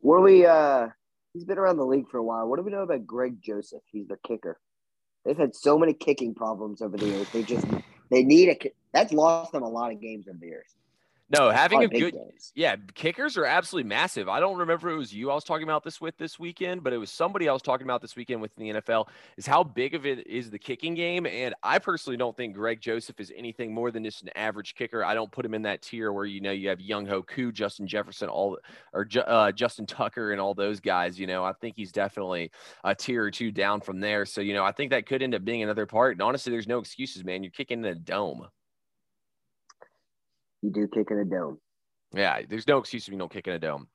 What 0.00 0.16
do 0.16 0.22
we 0.22 0.46
uh 0.46 0.88
he's 1.32 1.44
been 1.44 1.58
around 1.58 1.76
the 1.76 1.86
league 1.86 2.08
for 2.10 2.18
a 2.18 2.24
while. 2.24 2.48
What 2.48 2.56
do 2.56 2.62
we 2.62 2.70
know 2.70 2.82
about 2.82 3.06
Greg 3.06 3.40
Joseph? 3.40 3.82
He's 3.90 4.08
their 4.08 4.20
kicker. 4.26 4.58
They've 5.24 5.36
had 5.36 5.54
so 5.54 5.78
many 5.78 5.92
kicking 5.92 6.34
problems 6.34 6.80
over 6.82 6.96
the 6.96 7.06
years. 7.06 7.28
They 7.30 7.42
just 7.42 7.66
they 8.10 8.24
need 8.24 8.48
a 8.48 8.72
that's 8.92 9.12
lost 9.12 9.52
them 9.52 9.62
a 9.62 9.68
lot 9.68 9.92
of 9.92 10.00
games 10.00 10.26
over 10.28 10.38
the 10.38 10.46
years. 10.46 10.74
No, 11.30 11.50
having 11.50 11.84
a 11.84 11.88
good 11.88 12.14
games. 12.14 12.52
yeah, 12.56 12.74
kickers 12.94 13.36
are 13.36 13.44
absolutely 13.44 13.88
massive. 13.88 14.28
I 14.28 14.40
don't 14.40 14.58
remember 14.58 14.90
it 14.90 14.96
was 14.96 15.14
you 15.14 15.30
I 15.30 15.34
was 15.34 15.44
talking 15.44 15.62
about 15.62 15.84
this 15.84 16.00
with 16.00 16.16
this 16.18 16.40
weekend, 16.40 16.82
but 16.82 16.92
it 16.92 16.98
was 16.98 17.10
somebody 17.10 17.48
I 17.48 17.52
was 17.52 17.62
talking 17.62 17.86
about 17.86 18.02
this 18.02 18.16
weekend 18.16 18.40
with 18.40 18.54
the 18.56 18.70
NFL 18.70 19.06
is 19.36 19.46
how 19.46 19.62
big 19.62 19.94
of 19.94 20.06
it 20.06 20.26
is 20.26 20.50
the 20.50 20.58
kicking 20.58 20.94
game. 20.94 21.26
And 21.26 21.54
I 21.62 21.78
personally 21.78 22.16
don't 22.16 22.36
think 22.36 22.54
Greg 22.54 22.80
Joseph 22.80 23.20
is 23.20 23.32
anything 23.36 23.72
more 23.72 23.92
than 23.92 24.02
just 24.02 24.22
an 24.22 24.30
average 24.34 24.74
kicker. 24.74 25.04
I 25.04 25.14
don't 25.14 25.30
put 25.30 25.44
him 25.44 25.54
in 25.54 25.62
that 25.62 25.82
tier 25.82 26.12
where 26.12 26.24
you 26.24 26.40
know 26.40 26.50
you 26.50 26.68
have 26.68 26.80
Younghoe 26.80 27.26
Koo, 27.28 27.52
Justin 27.52 27.86
Jefferson, 27.86 28.28
all 28.28 28.58
or 28.92 29.06
uh, 29.24 29.52
Justin 29.52 29.86
Tucker, 29.86 30.32
and 30.32 30.40
all 30.40 30.54
those 30.54 30.80
guys. 30.80 31.18
You 31.20 31.28
know, 31.28 31.44
I 31.44 31.52
think 31.52 31.76
he's 31.76 31.92
definitely 31.92 32.50
a 32.82 32.92
tier 32.92 33.22
or 33.22 33.30
two 33.30 33.52
down 33.52 33.80
from 33.80 34.00
there. 34.00 34.26
So 34.26 34.40
you 34.40 34.52
know, 34.52 34.64
I 34.64 34.72
think 34.72 34.90
that 34.90 35.06
could 35.06 35.22
end 35.22 35.36
up 35.36 35.44
being 35.44 35.62
another 35.62 35.86
part. 35.86 36.16
And 36.16 36.22
honestly, 36.22 36.50
there's 36.50 36.66
no 36.66 36.80
excuses, 36.80 37.22
man. 37.22 37.44
You're 37.44 37.52
kicking 37.52 37.78
in 37.80 37.84
a 37.84 37.94
dome 37.94 38.48
you 40.62 40.70
do 40.70 40.88
kick 40.88 41.10
in 41.10 41.18
a 41.18 41.24
dome. 41.24 41.58
Yeah, 42.14 42.42
there's 42.48 42.66
no 42.66 42.78
excuse 42.78 43.06
if 43.06 43.12
you 43.12 43.18
don't 43.18 43.30
kick 43.30 43.46
in 43.46 43.54
a 43.54 43.58
dome. 43.58 43.88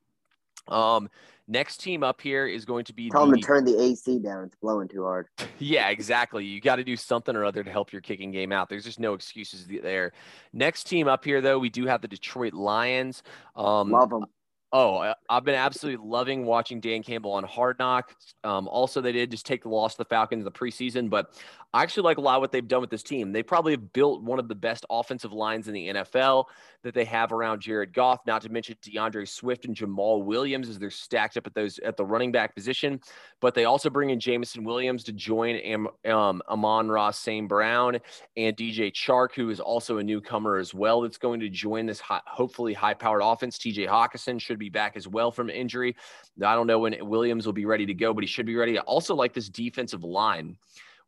Um, 0.68 1.08
next 1.46 1.78
team 1.78 2.02
up 2.02 2.20
here 2.20 2.46
is 2.46 2.64
going 2.64 2.84
to 2.86 2.92
be. 2.92 3.10
Tell 3.10 3.26
the, 3.26 3.32
them 3.32 3.40
to 3.40 3.46
turn 3.46 3.64
the 3.64 3.80
AC 3.80 4.18
down. 4.18 4.44
It's 4.44 4.56
blowing 4.56 4.88
too 4.88 5.04
hard. 5.04 5.28
Yeah, 5.58 5.88
exactly. 5.88 6.44
You 6.44 6.60
got 6.60 6.76
to 6.76 6.84
do 6.84 6.96
something 6.96 7.34
or 7.34 7.42
other 7.42 7.64
to 7.64 7.70
help 7.70 7.90
your 7.90 8.02
kicking 8.02 8.30
game 8.30 8.52
out. 8.52 8.68
There's 8.68 8.84
just 8.84 9.00
no 9.00 9.14
excuses 9.14 9.66
there. 9.66 10.12
Next 10.52 10.84
team 10.84 11.08
up 11.08 11.24
here, 11.24 11.40
though, 11.40 11.58
we 11.58 11.70
do 11.70 11.86
have 11.86 12.02
the 12.02 12.08
Detroit 12.08 12.52
Lions. 12.52 13.22
Um, 13.54 13.90
Love 13.90 14.10
them. 14.10 14.26
Oh, 14.72 15.14
I've 15.30 15.44
been 15.44 15.54
absolutely 15.54 16.04
loving 16.04 16.44
watching 16.44 16.80
Dan 16.80 17.02
Campbell 17.02 17.32
on 17.32 17.44
Hard 17.44 17.78
Knocks. 17.78 18.34
Um, 18.42 18.66
also, 18.66 19.00
they 19.00 19.12
did 19.12 19.30
just 19.30 19.46
take 19.46 19.62
the 19.62 19.68
loss 19.68 19.92
to 19.94 19.98
the 19.98 20.04
Falcons 20.06 20.40
in 20.40 20.44
the 20.44 20.50
preseason, 20.50 21.08
but 21.08 21.32
I 21.76 21.82
actually 21.82 22.04
like 22.04 22.16
a 22.16 22.22
lot 22.22 22.40
what 22.40 22.52
they've 22.52 22.66
done 22.66 22.80
with 22.80 22.88
this 22.88 23.02
team. 23.02 23.32
They 23.32 23.42
probably 23.42 23.72
have 23.72 23.92
built 23.92 24.22
one 24.22 24.38
of 24.38 24.48
the 24.48 24.54
best 24.54 24.86
offensive 24.88 25.32
lines 25.32 25.68
in 25.68 25.74
the 25.74 25.88
NFL 25.88 26.44
that 26.82 26.94
they 26.94 27.04
have 27.04 27.32
around 27.32 27.60
Jared 27.60 27.92
Goff. 27.92 28.20
Not 28.26 28.40
to 28.42 28.48
mention 28.48 28.76
DeAndre 28.82 29.28
Swift 29.28 29.66
and 29.66 29.76
Jamaal 29.76 30.24
Williams 30.24 30.70
as 30.70 30.78
they're 30.78 30.90
stacked 30.90 31.36
up 31.36 31.46
at 31.46 31.54
those 31.54 31.78
at 31.80 31.96
the 31.98 32.04
running 32.04 32.32
back 32.32 32.54
position. 32.54 32.98
But 33.42 33.54
they 33.54 33.66
also 33.66 33.90
bring 33.90 34.08
in 34.08 34.18
Jameson 34.18 34.64
Williams 34.64 35.04
to 35.04 35.12
join 35.12 35.56
Am, 35.56 35.88
um, 36.06 36.40
Amon 36.48 36.88
Ross, 36.88 37.18
St. 37.18 37.46
Brown 37.46 37.98
and 38.38 38.56
DJ 38.56 38.90
Chark, 38.90 39.34
who 39.34 39.50
is 39.50 39.60
also 39.60 39.98
a 39.98 40.02
newcomer 40.02 40.56
as 40.56 40.72
well. 40.72 41.02
That's 41.02 41.18
going 41.18 41.40
to 41.40 41.50
join 41.50 41.84
this 41.84 42.00
high, 42.00 42.22
hopefully 42.26 42.72
high-powered 42.72 43.20
offense. 43.22 43.58
TJ 43.58 43.86
Hockenson 43.86 44.40
should 44.40 44.58
be 44.58 44.65
back 44.68 44.96
as 44.96 45.08
well 45.08 45.30
from 45.30 45.50
injury. 45.50 45.96
I 46.42 46.54
don't 46.54 46.66
know 46.66 46.78
when 46.78 46.96
Williams 47.08 47.46
will 47.46 47.52
be 47.52 47.66
ready 47.66 47.86
to 47.86 47.94
go, 47.94 48.12
but 48.12 48.22
he 48.22 48.28
should 48.28 48.46
be 48.46 48.56
ready. 48.56 48.78
I 48.78 48.82
also 48.82 49.14
like 49.14 49.32
this 49.32 49.48
defensive 49.48 50.04
line 50.04 50.56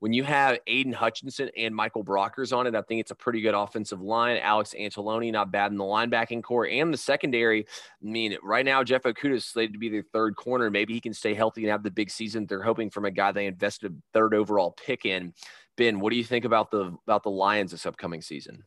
when 0.01 0.13
you 0.13 0.23
have 0.23 0.59
Aidan 0.67 0.93
Hutchinson 0.93 1.51
and 1.57 1.75
Michael 1.75 2.05
Brockers 2.05 2.57
on 2.57 2.67
it, 2.67 2.75
I 2.75 2.83
think 2.83 3.01
it's 3.01 3.11
a 3.11 3.17
pretty 3.17 3.41
good 3.41 3.55
offensive 3.55 4.01
line. 4.01 4.39
Alex 4.39 4.75
Anzalone, 4.79 5.33
not 5.33 5.51
bad 5.51 5.73
in 5.73 5.79
the 5.79 5.85
linebacking 5.85 6.43
core 6.43 6.67
and 6.67 6.93
the 6.93 6.99
secondary. 6.99 7.67
I 7.67 8.05
mean, 8.05 8.37
right 8.43 8.65
now, 8.65 8.85
Jeff 8.85 9.03
Okudah 9.03 9.35
is 9.35 9.45
slated 9.45 9.73
to 9.73 9.79
be 9.79 9.89
their 9.89 10.05
third 10.13 10.37
corner. 10.37 10.71
Maybe 10.71 10.95
he 10.95 11.01
can 11.01 11.15
stay 11.15 11.35
healthy 11.35 11.63
and 11.63 11.71
have 11.71 11.83
the 11.83 11.91
big 11.91 12.11
season 12.11 12.47
they're 12.47 12.63
hoping 12.63 12.91
from 12.91 13.07
a 13.07 13.11
guy 13.11 13.33
they 13.33 13.47
invested 13.47 13.93
a 13.93 13.97
third 14.13 14.35
overall 14.35 14.73
pick 14.73 15.05
in. 15.05 15.33
Ben, 15.77 16.01
what 16.01 16.11
do 16.11 16.17
you 16.17 16.25
think 16.25 16.45
about 16.45 16.71
the 16.71 16.97
about 17.07 17.23
the 17.23 17.31
Lions 17.31 17.73
this 17.73 17.87
upcoming 17.87 18.23
season? 18.23 18.65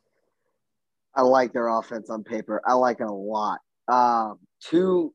I 1.15 1.23
like 1.23 1.51
their 1.51 1.67
offense 1.67 2.09
on 2.09 2.23
paper. 2.23 2.61
I 2.65 2.73
like 2.73 3.01
it 3.01 3.07
a 3.07 3.11
lot. 3.11 3.59
Um, 3.89 4.39
two 4.69 5.13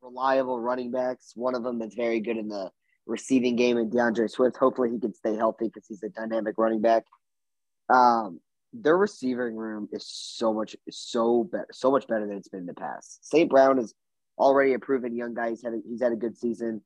reliable 0.00 0.58
running 0.58 0.90
backs. 0.90 1.32
One 1.34 1.54
of 1.54 1.62
them 1.62 1.78
that's 1.78 1.94
very 1.94 2.20
good 2.20 2.36
in 2.36 2.48
the 2.48 2.70
receiving 3.06 3.56
game 3.56 3.76
and 3.76 3.90
DeAndre 3.90 4.30
Swift. 4.30 4.56
Hopefully, 4.56 4.90
he 4.90 4.98
can 4.98 5.14
stay 5.14 5.36
healthy 5.36 5.66
because 5.66 5.86
he's 5.86 6.02
a 6.02 6.08
dynamic 6.08 6.56
running 6.58 6.80
back. 6.80 7.04
Um, 7.88 8.40
their 8.72 8.96
receiving 8.96 9.56
room 9.56 9.88
is 9.92 10.06
so 10.06 10.52
much 10.52 10.76
so 10.90 11.44
better, 11.44 11.66
so 11.72 11.90
much 11.90 12.06
better 12.06 12.26
than 12.26 12.36
it's 12.36 12.48
been 12.48 12.60
in 12.60 12.66
the 12.66 12.74
past. 12.74 13.26
St. 13.26 13.48
Brown 13.50 13.78
is 13.78 13.94
already 14.38 14.72
a 14.72 14.78
proven 14.78 15.14
young 15.14 15.34
guy. 15.34 15.50
He's 15.50 15.62
had 15.62 15.74
a, 15.74 15.78
he's 15.86 16.02
had 16.02 16.12
a 16.12 16.16
good 16.16 16.36
season. 16.36 16.82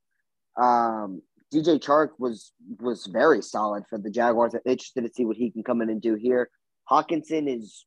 Um, 0.61 1.23
DJ 1.55 1.79
Chark 1.79 2.11
was 2.19 2.53
was 2.81 3.07
very 3.07 3.41
solid 3.41 3.85
for 3.89 3.99
the 3.99 4.11
Jaguars. 4.11 4.55
I'm 4.55 4.61
interested 4.65 5.03
to 5.03 5.13
see 5.13 5.25
what 5.25 5.37
he 5.37 5.51
can 5.51 5.63
come 5.63 5.81
in 5.81 5.91
and 5.91 6.03
do 6.03 6.15
here. 6.15 6.51
Hockenson 6.91 7.49
is 7.49 7.85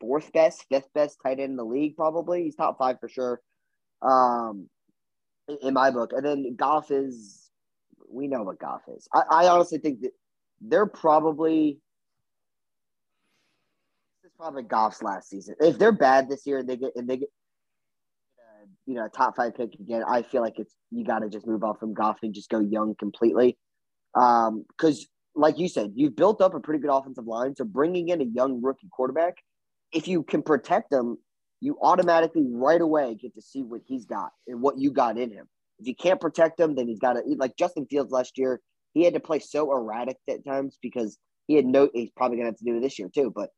fourth 0.00 0.32
best, 0.32 0.64
fifth 0.68 0.92
best 0.94 1.18
tight 1.22 1.40
end 1.40 1.50
in 1.50 1.56
the 1.56 1.64
league, 1.64 1.96
probably. 1.96 2.44
He's 2.44 2.56
top 2.56 2.78
five 2.78 3.00
for 3.00 3.08
sure. 3.08 3.40
Um, 4.02 4.68
in 5.62 5.74
my 5.74 5.90
book. 5.90 6.12
And 6.12 6.24
then 6.24 6.54
Goff 6.56 6.90
is, 6.90 7.50
we 8.10 8.28
know 8.28 8.42
what 8.42 8.58
Goff 8.58 8.82
is. 8.94 9.08
I, 9.12 9.22
I 9.30 9.48
honestly 9.48 9.78
think 9.78 10.02
that 10.02 10.12
they're 10.60 10.86
probably, 10.86 11.78
this 14.22 14.30
is 14.30 14.36
probably 14.36 14.62
Goff's 14.62 15.02
last 15.02 15.30
season. 15.30 15.56
If 15.60 15.78
they're 15.78 15.92
bad 15.92 16.28
this 16.28 16.46
year 16.46 16.58
and 16.58 16.68
they 16.68 16.76
get, 16.76 16.92
and 16.96 17.08
they 17.08 17.18
get, 17.18 17.28
you 18.86 18.94
know, 18.94 19.04
a 19.04 19.08
top 19.08 19.36
five 19.36 19.54
pick 19.54 19.74
again, 19.74 20.02
I 20.08 20.22
feel 20.22 20.40
like 20.40 20.58
it's, 20.58 20.74
you 20.90 21.04
got 21.04 21.18
to 21.18 21.28
just 21.28 21.46
move 21.46 21.62
on 21.62 21.76
from 21.76 21.92
Goff 21.92 22.18
and 22.22 22.32
just 22.32 22.48
go 22.48 22.60
young 22.60 22.94
completely. 22.98 23.58
Um, 24.14 24.64
cause 24.78 25.06
like 25.34 25.58
you 25.58 25.68
said, 25.68 25.92
you've 25.94 26.16
built 26.16 26.40
up 26.40 26.54
a 26.54 26.60
pretty 26.60 26.80
good 26.80 26.90
offensive 26.90 27.26
line. 27.26 27.54
So 27.54 27.64
bringing 27.64 28.08
in 28.08 28.20
a 28.20 28.24
young 28.24 28.62
rookie 28.62 28.88
quarterback, 28.90 29.36
if 29.92 30.08
you 30.08 30.22
can 30.22 30.42
protect 30.42 30.90
them 30.90 31.18
you 31.60 31.78
automatically 31.82 32.46
right 32.48 32.80
away 32.80 33.14
get 33.14 33.34
to 33.34 33.42
see 33.42 33.62
what 33.62 33.80
he's 33.86 34.06
got 34.06 34.30
and 34.46 34.60
what 34.60 34.78
you 34.78 34.90
got 34.90 35.18
in 35.18 35.30
him. 35.30 35.48
If 35.78 35.86
you 35.86 35.94
can't 35.94 36.20
protect 36.20 36.58
him, 36.58 36.74
then 36.74 36.88
he's 36.88 36.98
got 36.98 37.14
to 37.14 37.22
like 37.36 37.56
Justin 37.56 37.86
Fields 37.86 38.12
last 38.12 38.38
year. 38.38 38.60
He 38.94 39.04
had 39.04 39.14
to 39.14 39.20
play 39.20 39.38
so 39.38 39.72
erratic 39.72 40.16
at 40.28 40.44
times 40.44 40.78
because 40.82 41.18
he 41.46 41.54
had 41.54 41.66
no. 41.66 41.88
He's 41.92 42.10
probably 42.16 42.36
gonna 42.36 42.48
have 42.48 42.58
to 42.58 42.64
do 42.64 42.76
it 42.76 42.80
this 42.80 42.98
year 42.98 43.08
too. 43.12 43.32
But 43.34 43.50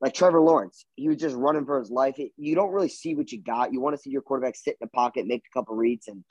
like 0.00 0.14
Trevor 0.14 0.40
Lawrence, 0.40 0.86
he 0.96 1.08
was 1.08 1.18
just 1.18 1.36
running 1.36 1.66
for 1.66 1.78
his 1.78 1.90
life. 1.90 2.18
It, 2.18 2.32
you 2.36 2.54
don't 2.54 2.72
really 2.72 2.88
see 2.88 3.14
what 3.14 3.30
you 3.30 3.40
got. 3.40 3.72
You 3.72 3.80
want 3.80 3.96
to 3.96 4.02
see 4.02 4.10
your 4.10 4.22
quarterback 4.22 4.56
sit 4.56 4.76
in 4.80 4.86
the 4.86 4.88
pocket, 4.88 5.26
make 5.26 5.42
a 5.52 5.58
couple 5.58 5.76
reads, 5.76 6.08
and 6.08 6.24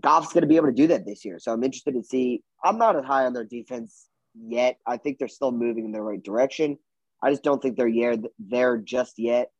Goff's 0.00 0.32
going 0.32 0.42
to 0.42 0.48
be 0.48 0.56
able 0.56 0.66
to 0.66 0.72
do 0.72 0.88
that 0.88 1.06
this 1.06 1.24
year. 1.24 1.38
So 1.38 1.52
I'm 1.52 1.64
interested 1.64 1.94
to 1.94 2.02
see. 2.02 2.42
I'm 2.62 2.78
not 2.78 2.96
as 2.96 3.04
high 3.04 3.24
on 3.24 3.32
their 3.32 3.44
defense 3.44 4.08
yet. 4.34 4.78
I 4.86 4.96
think 4.96 5.18
they're 5.18 5.28
still 5.28 5.52
moving 5.52 5.86
in 5.86 5.92
the 5.92 6.02
right 6.02 6.22
direction. 6.22 6.78
I 7.26 7.30
just 7.30 7.42
don't 7.42 7.60
think 7.60 7.76
they're 7.76 8.16
there 8.38 8.78
just 8.78 9.18
yet 9.18 9.50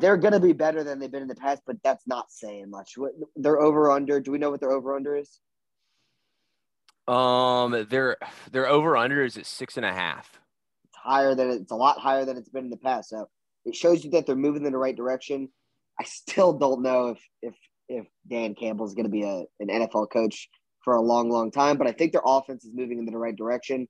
they're 0.00 0.16
going 0.16 0.32
to 0.32 0.40
be 0.40 0.52
better 0.52 0.82
than 0.82 0.98
they've 0.98 1.10
been 1.10 1.22
in 1.22 1.28
the 1.28 1.34
past, 1.34 1.62
but 1.66 1.76
that's 1.84 2.06
not 2.06 2.30
saying 2.30 2.70
much. 2.70 2.96
They're 3.36 3.60
over 3.60 3.90
under. 3.90 4.20
Do 4.20 4.32
we 4.32 4.38
know 4.38 4.50
what 4.50 4.60
their 4.60 4.70
over 4.70 4.96
under 4.96 5.16
is? 5.16 5.40
Um, 7.08 7.86
their 7.90 8.16
their 8.52 8.68
over 8.68 8.96
under 8.96 9.24
is 9.24 9.36
at 9.36 9.46
six 9.46 9.76
and 9.76 9.84
a 9.84 9.92
half. 9.92 10.38
It's 10.84 10.96
higher 10.96 11.34
than 11.34 11.50
it's 11.50 11.72
a 11.72 11.76
lot 11.76 11.98
higher 11.98 12.24
than 12.24 12.36
it's 12.36 12.48
been 12.48 12.64
in 12.64 12.70
the 12.70 12.76
past. 12.76 13.10
So 13.10 13.28
it 13.64 13.74
shows 13.74 14.04
you 14.04 14.10
that 14.12 14.26
they're 14.26 14.36
moving 14.36 14.64
in 14.64 14.72
the 14.72 14.78
right 14.78 14.96
direction. 14.96 15.48
I 16.00 16.04
still 16.04 16.52
don't 16.52 16.82
know 16.82 17.08
if 17.08 17.18
if 17.42 17.54
if 17.88 18.06
Dan 18.28 18.54
Campbell 18.54 18.86
is 18.86 18.94
going 18.94 19.04
to 19.04 19.10
be 19.10 19.24
a 19.24 19.44
an 19.60 19.68
NFL 19.68 20.10
coach 20.10 20.48
for 20.84 20.94
a 20.94 21.02
long, 21.02 21.28
long 21.28 21.50
time, 21.50 21.76
but 21.76 21.86
I 21.86 21.92
think 21.92 22.12
their 22.12 22.22
offense 22.24 22.64
is 22.64 22.72
moving 22.74 22.98
in 22.98 23.04
the 23.04 23.18
right 23.18 23.36
direction, 23.36 23.88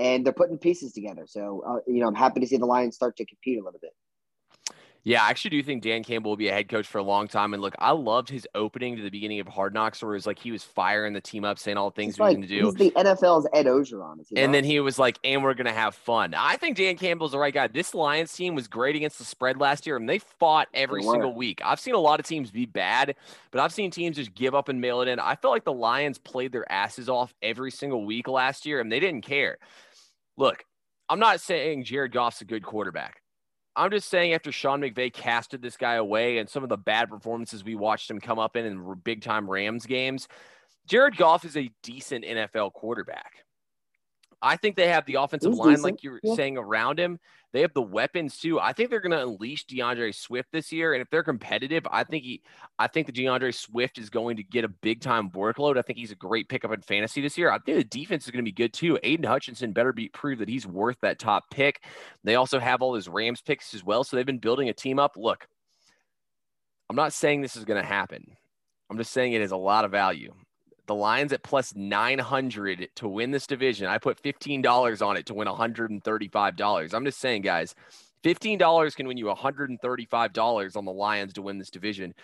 and 0.00 0.24
they're 0.24 0.32
putting 0.32 0.58
pieces 0.58 0.92
together. 0.92 1.26
So 1.26 1.62
uh, 1.66 1.78
you 1.86 2.00
know, 2.00 2.08
I'm 2.08 2.14
happy 2.14 2.40
to 2.40 2.46
see 2.46 2.56
the 2.56 2.66
Lions 2.66 2.96
start 2.96 3.16
to 3.18 3.24
compete 3.24 3.60
a 3.60 3.64
little 3.64 3.80
bit. 3.80 3.92
Yeah, 5.02 5.22
I 5.24 5.30
actually 5.30 5.50
do 5.52 5.62
think 5.62 5.82
Dan 5.82 6.04
Campbell 6.04 6.32
will 6.32 6.36
be 6.36 6.48
a 6.48 6.52
head 6.52 6.68
coach 6.68 6.86
for 6.86 6.98
a 6.98 7.02
long 7.02 7.26
time. 7.26 7.54
And 7.54 7.62
look, 7.62 7.74
I 7.78 7.92
loved 7.92 8.28
his 8.28 8.46
opening 8.54 8.96
to 8.96 9.02
the 9.02 9.08
beginning 9.08 9.40
of 9.40 9.48
Hard 9.48 9.72
Knocks, 9.72 10.02
where 10.02 10.12
it 10.12 10.16
was 10.16 10.26
like 10.26 10.38
he 10.38 10.52
was 10.52 10.62
firing 10.62 11.14
the 11.14 11.22
team 11.22 11.42
up, 11.42 11.58
saying 11.58 11.78
all 11.78 11.88
the 11.88 11.94
things 11.94 12.18
we're 12.18 12.28
going 12.28 12.42
to 12.42 12.46
do. 12.46 12.66
He's 12.66 12.74
the 12.74 12.90
NFL's 12.90 13.46
Ed 13.54 13.64
Orgeron. 13.64 14.18
And 14.36 14.52
then 14.52 14.62
he 14.62 14.78
was 14.80 14.98
like, 14.98 15.18
and 15.24 15.42
we're 15.42 15.54
going 15.54 15.66
to 15.66 15.72
have 15.72 15.94
fun. 15.94 16.34
I 16.34 16.56
think 16.56 16.76
Dan 16.76 16.98
Campbell's 16.98 17.32
the 17.32 17.38
right 17.38 17.54
guy. 17.54 17.66
This 17.68 17.94
Lions 17.94 18.32
team 18.34 18.54
was 18.54 18.68
great 18.68 18.94
against 18.94 19.16
the 19.16 19.24
spread 19.24 19.56
last 19.56 19.86
year, 19.86 19.96
and 19.96 20.06
they 20.06 20.18
fought 20.18 20.68
every 20.74 21.02
single 21.02 21.34
week. 21.34 21.62
I've 21.64 21.80
seen 21.80 21.94
a 21.94 21.98
lot 21.98 22.20
of 22.20 22.26
teams 22.26 22.50
be 22.50 22.66
bad, 22.66 23.16
but 23.52 23.60
I've 23.60 23.72
seen 23.72 23.90
teams 23.90 24.16
just 24.16 24.34
give 24.34 24.54
up 24.54 24.68
and 24.68 24.82
mail 24.82 25.00
it 25.00 25.08
in. 25.08 25.18
I 25.18 25.34
felt 25.34 25.52
like 25.52 25.64
the 25.64 25.72
Lions 25.72 26.18
played 26.18 26.52
their 26.52 26.70
asses 26.70 27.08
off 27.08 27.32
every 27.40 27.70
single 27.70 28.04
week 28.04 28.28
last 28.28 28.66
year, 28.66 28.80
and 28.80 28.92
they 28.92 29.00
didn't 29.00 29.22
care. 29.22 29.56
Look, 30.40 30.64
I'm 31.10 31.18
not 31.18 31.42
saying 31.42 31.84
Jared 31.84 32.12
Goff's 32.12 32.40
a 32.40 32.46
good 32.46 32.64
quarterback. 32.64 33.20
I'm 33.76 33.90
just 33.90 34.08
saying, 34.08 34.32
after 34.32 34.50
Sean 34.50 34.80
McVay 34.80 35.12
casted 35.12 35.60
this 35.60 35.76
guy 35.76 35.94
away 35.94 36.38
and 36.38 36.48
some 36.48 36.62
of 36.62 36.70
the 36.70 36.78
bad 36.78 37.10
performances 37.10 37.62
we 37.62 37.74
watched 37.74 38.10
him 38.10 38.18
come 38.18 38.38
up 38.38 38.56
in 38.56 38.64
in 38.64 38.94
big 39.04 39.20
time 39.20 39.48
Rams 39.48 39.84
games, 39.84 40.28
Jared 40.86 41.18
Goff 41.18 41.44
is 41.44 41.58
a 41.58 41.70
decent 41.82 42.24
NFL 42.24 42.72
quarterback. 42.72 43.44
I 44.40 44.56
think 44.56 44.76
they 44.76 44.88
have 44.88 45.04
the 45.04 45.16
offensive 45.16 45.52
He's 45.52 45.58
line, 45.58 45.68
decent. 45.74 45.84
like 45.84 46.02
you 46.02 46.12
were 46.12 46.20
yeah. 46.22 46.34
saying, 46.34 46.56
around 46.56 46.98
him. 46.98 47.18
They 47.52 47.62
have 47.62 47.74
the 47.74 47.82
weapons 47.82 48.38
too. 48.38 48.60
I 48.60 48.72
think 48.72 48.90
they're 48.90 49.00
going 49.00 49.10
to 49.10 49.22
unleash 49.22 49.66
DeAndre 49.66 50.14
Swift 50.14 50.52
this 50.52 50.70
year, 50.70 50.94
and 50.94 51.02
if 51.02 51.10
they're 51.10 51.24
competitive, 51.24 51.86
I 51.90 52.04
think 52.04 52.24
he, 52.24 52.42
I 52.78 52.86
think 52.86 53.06
the 53.06 53.12
DeAndre 53.12 53.52
Swift 53.54 53.98
is 53.98 54.08
going 54.08 54.36
to 54.36 54.42
get 54.44 54.64
a 54.64 54.68
big 54.68 55.00
time 55.00 55.30
workload. 55.30 55.76
I 55.76 55.82
think 55.82 55.98
he's 55.98 56.12
a 56.12 56.16
great 56.16 56.48
pickup 56.48 56.72
in 56.72 56.80
fantasy 56.80 57.20
this 57.20 57.36
year. 57.36 57.50
I 57.50 57.58
think 57.58 57.78
the 57.78 57.84
defense 57.84 58.24
is 58.24 58.30
going 58.30 58.44
to 58.44 58.48
be 58.48 58.52
good 58.52 58.72
too. 58.72 58.98
Aidan 59.02 59.24
Hutchinson 59.24 59.72
better 59.72 59.92
be 59.92 60.08
prove 60.08 60.38
that 60.38 60.48
he's 60.48 60.66
worth 60.66 60.98
that 61.02 61.18
top 61.18 61.50
pick. 61.50 61.82
They 62.22 62.36
also 62.36 62.60
have 62.60 62.82
all 62.82 62.94
his 62.94 63.08
Rams 63.08 63.42
picks 63.42 63.74
as 63.74 63.84
well, 63.84 64.04
so 64.04 64.16
they've 64.16 64.26
been 64.26 64.38
building 64.38 64.68
a 64.68 64.72
team 64.72 64.98
up. 64.98 65.16
Look, 65.16 65.48
I'm 66.88 66.96
not 66.96 67.12
saying 67.12 67.40
this 67.40 67.56
is 67.56 67.64
going 67.64 67.80
to 67.80 67.86
happen. 67.86 68.36
I'm 68.88 68.98
just 68.98 69.12
saying 69.12 69.32
it 69.32 69.42
is 69.42 69.52
a 69.52 69.56
lot 69.56 69.84
of 69.84 69.90
value 69.90 70.34
the 70.86 70.94
Lions 70.94 71.32
at 71.32 71.42
plus 71.42 71.74
900 71.74 72.88
to 72.96 73.08
win 73.08 73.30
this 73.30 73.46
division. 73.46 73.86
I 73.86 73.98
put 73.98 74.22
$15 74.22 75.06
on 75.06 75.16
it 75.16 75.26
to 75.26 75.34
win 75.34 75.48
$135. 75.48 76.94
I'm 76.94 77.04
just 77.04 77.20
saying, 77.20 77.42
guys, 77.42 77.74
$15 78.24 78.96
can 78.96 79.08
win 79.08 79.16
you 79.16 79.26
$135 79.26 80.76
on 80.76 80.84
the 80.84 80.92
Lions 80.92 81.32
to 81.34 81.42
win 81.42 81.58
this 81.58 81.70
division. 81.70 82.14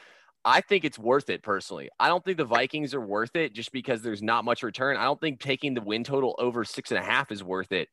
I 0.45 0.61
think 0.61 0.85
it's 0.85 0.99
worth 0.99 1.29
it 1.29 1.43
personally. 1.43 1.89
I 1.99 2.07
don't 2.09 2.25
think 2.25 2.37
the 2.37 2.45
Vikings 2.45 2.95
are 2.95 3.01
worth 3.01 3.35
it 3.35 3.53
just 3.53 3.73
because 3.73 4.03
there's 4.03 4.23
not 4.23 4.45
much 4.45 4.63
return. 4.63 4.97
I 4.97 5.05
don't 5.05 5.21
think 5.21 5.41
taking 5.41 5.75
the 5.75 5.81
win 5.81 6.05
total 6.05 6.37
over 6.39 6.65
six 6.65 6.93
and 6.93 6.99
a 6.99 7.03
half 7.03 7.33
is 7.33 7.43
worth 7.43 7.73
it. 7.73 7.89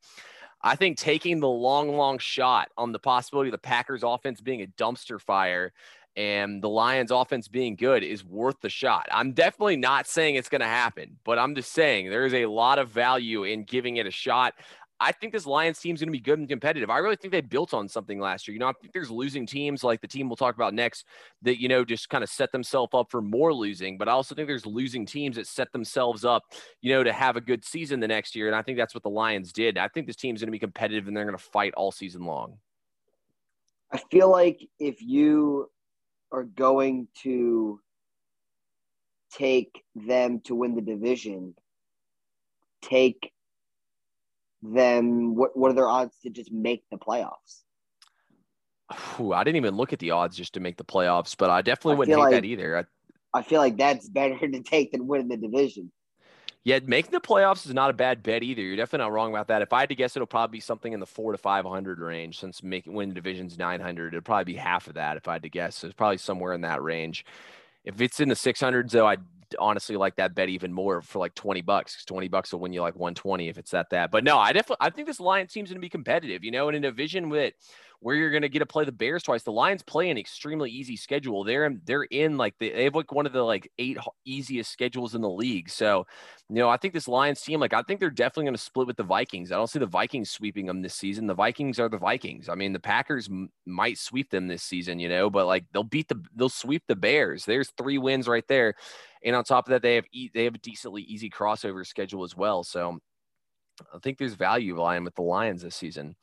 I 0.62 0.76
think 0.76 0.96
taking 0.96 1.40
the 1.40 1.48
long, 1.48 1.96
long 1.96 2.18
shot 2.18 2.70
on 2.78 2.92
the 2.92 2.98
possibility 2.98 3.48
of 3.48 3.52
the 3.52 3.58
Packers 3.58 4.02
offense 4.02 4.40
being 4.40 4.62
a 4.62 4.66
dumpster 4.66 5.20
fire 5.20 5.72
and 6.16 6.62
the 6.62 6.68
Lions 6.68 7.10
offense 7.10 7.48
being 7.48 7.74
good 7.76 8.02
is 8.02 8.24
worth 8.24 8.60
the 8.60 8.68
shot. 8.68 9.06
I'm 9.10 9.32
definitely 9.32 9.76
not 9.76 10.06
saying 10.06 10.36
it's 10.36 10.48
going 10.48 10.60
to 10.60 10.66
happen, 10.66 11.16
but 11.24 11.38
I'm 11.38 11.54
just 11.54 11.72
saying 11.72 12.10
there 12.10 12.26
is 12.26 12.34
a 12.34 12.46
lot 12.46 12.78
of 12.78 12.88
value 12.88 13.44
in 13.44 13.64
giving 13.64 13.96
it 13.96 14.06
a 14.06 14.10
shot. 14.10 14.54
I 15.00 15.10
think 15.10 15.32
this 15.32 15.44
Lions 15.44 15.80
team 15.80 15.96
is 15.96 16.00
going 16.00 16.08
to 16.08 16.12
be 16.12 16.20
good 16.20 16.38
and 16.38 16.48
competitive. 16.48 16.88
I 16.88 16.98
really 16.98 17.16
think 17.16 17.32
they 17.32 17.40
built 17.40 17.74
on 17.74 17.88
something 17.88 18.20
last 18.20 18.46
year. 18.46 18.52
You 18.52 18.60
know, 18.60 18.68
I 18.68 18.72
think 18.80 18.92
there's 18.92 19.10
losing 19.10 19.44
teams 19.44 19.82
like 19.82 20.00
the 20.00 20.06
team 20.06 20.28
we'll 20.28 20.36
talk 20.36 20.54
about 20.54 20.72
next 20.72 21.04
that, 21.42 21.60
you 21.60 21.68
know, 21.68 21.84
just 21.84 22.08
kind 22.08 22.22
of 22.22 22.30
set 22.30 22.52
themselves 22.52 22.90
up 22.94 23.10
for 23.10 23.20
more 23.20 23.52
losing. 23.52 23.98
But 23.98 24.08
I 24.08 24.12
also 24.12 24.36
think 24.36 24.46
there's 24.46 24.64
losing 24.64 25.04
teams 25.04 25.34
that 25.34 25.48
set 25.48 25.72
themselves 25.72 26.24
up, 26.24 26.44
you 26.80 26.92
know, 26.92 27.02
to 27.02 27.12
have 27.12 27.36
a 27.36 27.40
good 27.40 27.64
season 27.64 27.98
the 27.98 28.08
next 28.08 28.36
year. 28.36 28.46
And 28.46 28.54
I 28.54 28.62
think 28.62 28.78
that's 28.78 28.94
what 28.94 29.02
the 29.02 29.10
Lions 29.10 29.52
did. 29.52 29.78
I 29.78 29.88
think 29.88 30.06
this 30.06 30.16
team's 30.16 30.40
going 30.40 30.48
to 30.48 30.52
be 30.52 30.60
competitive 30.60 31.08
and 31.08 31.16
they're 31.16 31.24
going 31.24 31.36
to 31.36 31.42
fight 31.42 31.74
all 31.74 31.90
season 31.90 32.24
long. 32.24 32.58
I 33.92 34.00
feel 34.10 34.30
like 34.30 34.60
if 34.78 35.02
you 35.02 35.70
are 36.34 36.42
going 36.42 37.06
to 37.22 37.80
take 39.32 39.84
them 39.94 40.40
to 40.40 40.54
win 40.54 40.74
the 40.74 40.82
division, 40.82 41.54
take 42.82 43.32
them 44.62 45.36
what 45.36 45.56
what 45.56 45.70
are 45.70 45.74
their 45.74 45.88
odds 45.88 46.16
to 46.22 46.30
just 46.30 46.50
make 46.50 46.82
the 46.90 46.96
playoffs? 46.96 47.62
Ooh, 49.20 49.32
I 49.32 49.44
didn't 49.44 49.56
even 49.56 49.76
look 49.76 49.92
at 49.92 50.00
the 50.00 50.10
odds 50.10 50.36
just 50.36 50.54
to 50.54 50.60
make 50.60 50.76
the 50.76 50.84
playoffs, 50.84 51.36
but 51.36 51.50
I 51.50 51.62
definitely 51.62 51.94
I 51.94 51.98
wouldn't 51.98 52.16
hate 52.16 52.22
like, 52.22 52.30
that 52.32 52.44
either. 52.44 52.78
I, 52.78 53.38
I 53.38 53.42
feel 53.42 53.60
like 53.60 53.78
that's 53.78 54.08
better 54.20 54.36
to 54.36 54.62
take 54.62 54.92
than 54.92 55.06
winning 55.06 55.28
the 55.28 55.36
division. 55.36 55.92
Yeah, 56.64 56.78
making 56.86 57.10
the 57.10 57.20
playoffs 57.20 57.66
is 57.66 57.74
not 57.74 57.90
a 57.90 57.92
bad 57.92 58.22
bet 58.22 58.42
either. 58.42 58.62
You're 58.62 58.76
definitely 58.76 59.04
not 59.04 59.12
wrong 59.12 59.30
about 59.30 59.48
that. 59.48 59.60
If 59.60 59.74
I 59.74 59.80
had 59.80 59.90
to 59.90 59.94
guess, 59.94 60.16
it'll 60.16 60.26
probably 60.26 60.56
be 60.56 60.60
something 60.60 60.94
in 60.94 60.98
the 60.98 61.06
four 61.06 61.32
to 61.32 61.38
five 61.38 61.66
hundred 61.66 61.98
range. 61.98 62.40
Since 62.40 62.62
making 62.62 62.94
winning 62.94 63.14
divisions 63.14 63.58
nine 63.58 63.80
hundred, 63.80 64.14
it'd 64.14 64.24
probably 64.24 64.54
be 64.54 64.54
half 64.54 64.86
of 64.86 64.94
that 64.94 65.18
if 65.18 65.28
I 65.28 65.34
had 65.34 65.42
to 65.42 65.50
guess. 65.50 65.76
So 65.76 65.86
it's 65.86 65.94
probably 65.94 66.16
somewhere 66.16 66.54
in 66.54 66.62
that 66.62 66.82
range. 66.82 67.26
If 67.84 68.00
it's 68.00 68.18
in 68.18 68.30
the 68.30 68.36
six 68.36 68.60
hundreds, 68.60 68.94
though, 68.94 69.06
I'd 69.06 69.20
honestly 69.58 69.96
like 69.96 70.16
that 70.16 70.34
bet 70.34 70.48
even 70.48 70.72
more 70.72 71.02
for 71.02 71.18
like 71.18 71.34
20 71.34 71.62
bucks. 71.62 72.04
20 72.04 72.28
bucks 72.28 72.52
will 72.52 72.60
win 72.60 72.72
you 72.72 72.80
like 72.80 72.96
120 72.96 73.48
if 73.48 73.58
it's 73.58 73.70
that 73.72 73.90
that. 73.90 74.10
But 74.10 74.24
no, 74.24 74.38
I 74.38 74.52
definitely 74.52 74.84
I 74.86 74.90
think 74.90 75.06
this 75.06 75.20
Lions 75.20 75.52
team's 75.52 75.70
going 75.70 75.76
to 75.76 75.80
be 75.80 75.88
competitive, 75.88 76.44
you 76.44 76.50
know, 76.50 76.68
and 76.68 76.76
in 76.76 76.84
a 76.84 76.90
division 76.90 77.28
with 77.28 77.54
where 78.04 78.16
you're 78.16 78.30
going 78.30 78.42
to 78.42 78.50
get 78.50 78.58
to 78.58 78.66
play 78.66 78.84
the 78.84 78.92
Bears 78.92 79.22
twice. 79.22 79.44
The 79.44 79.50
Lions 79.50 79.82
play 79.82 80.10
an 80.10 80.18
extremely 80.18 80.70
easy 80.70 80.94
schedule. 80.94 81.42
They're 81.42 81.64
in, 81.64 81.80
they're 81.86 82.02
in 82.02 82.36
like 82.36 82.54
the, 82.58 82.70
they 82.70 82.84
have 82.84 82.94
like 82.94 83.12
one 83.12 83.24
of 83.24 83.32
the 83.32 83.42
like 83.42 83.72
eight 83.78 83.96
easiest 84.26 84.70
schedules 84.70 85.14
in 85.14 85.22
the 85.22 85.30
league. 85.30 85.70
So, 85.70 86.06
you 86.50 86.56
know, 86.56 86.68
I 86.68 86.76
think 86.76 86.92
this 86.92 87.08
Lions 87.08 87.40
team, 87.40 87.60
like 87.60 87.72
I 87.72 87.80
think 87.80 88.00
they're 88.00 88.10
definitely 88.10 88.44
going 88.44 88.56
to 88.56 88.60
split 88.60 88.86
with 88.86 88.98
the 88.98 89.04
Vikings. 89.04 89.50
I 89.50 89.56
don't 89.56 89.70
see 89.70 89.78
the 89.78 89.86
Vikings 89.86 90.28
sweeping 90.28 90.66
them 90.66 90.82
this 90.82 90.94
season. 90.94 91.26
The 91.26 91.34
Vikings 91.34 91.80
are 91.80 91.88
the 91.88 91.96
Vikings. 91.96 92.50
I 92.50 92.54
mean, 92.56 92.74
the 92.74 92.78
Packers 92.78 93.28
m- 93.28 93.48
might 93.64 93.96
sweep 93.96 94.28
them 94.30 94.48
this 94.48 94.62
season, 94.62 94.98
you 94.98 95.08
know, 95.08 95.30
but 95.30 95.46
like 95.46 95.64
they'll 95.72 95.82
beat 95.82 96.08
the 96.08 96.22
they'll 96.36 96.50
sweep 96.50 96.82
the 96.86 96.96
Bears. 96.96 97.46
There's 97.46 97.72
three 97.78 97.96
wins 97.96 98.28
right 98.28 98.46
there, 98.48 98.74
and 99.24 99.34
on 99.34 99.44
top 99.44 99.66
of 99.66 99.70
that, 99.70 99.82
they 99.82 99.96
have 99.96 100.04
e- 100.12 100.30
they 100.32 100.44
have 100.44 100.54
a 100.54 100.58
decently 100.58 101.02
easy 101.02 101.30
crossover 101.30 101.86
schedule 101.86 102.24
as 102.24 102.36
well. 102.36 102.64
So. 102.64 102.98
I 103.92 103.98
think 103.98 104.18
there's 104.18 104.34
value 104.34 104.80
lying 104.80 105.02
with 105.02 105.16
the 105.16 105.22
Lions 105.22 105.62
this 105.62 105.74
season. 105.74 106.14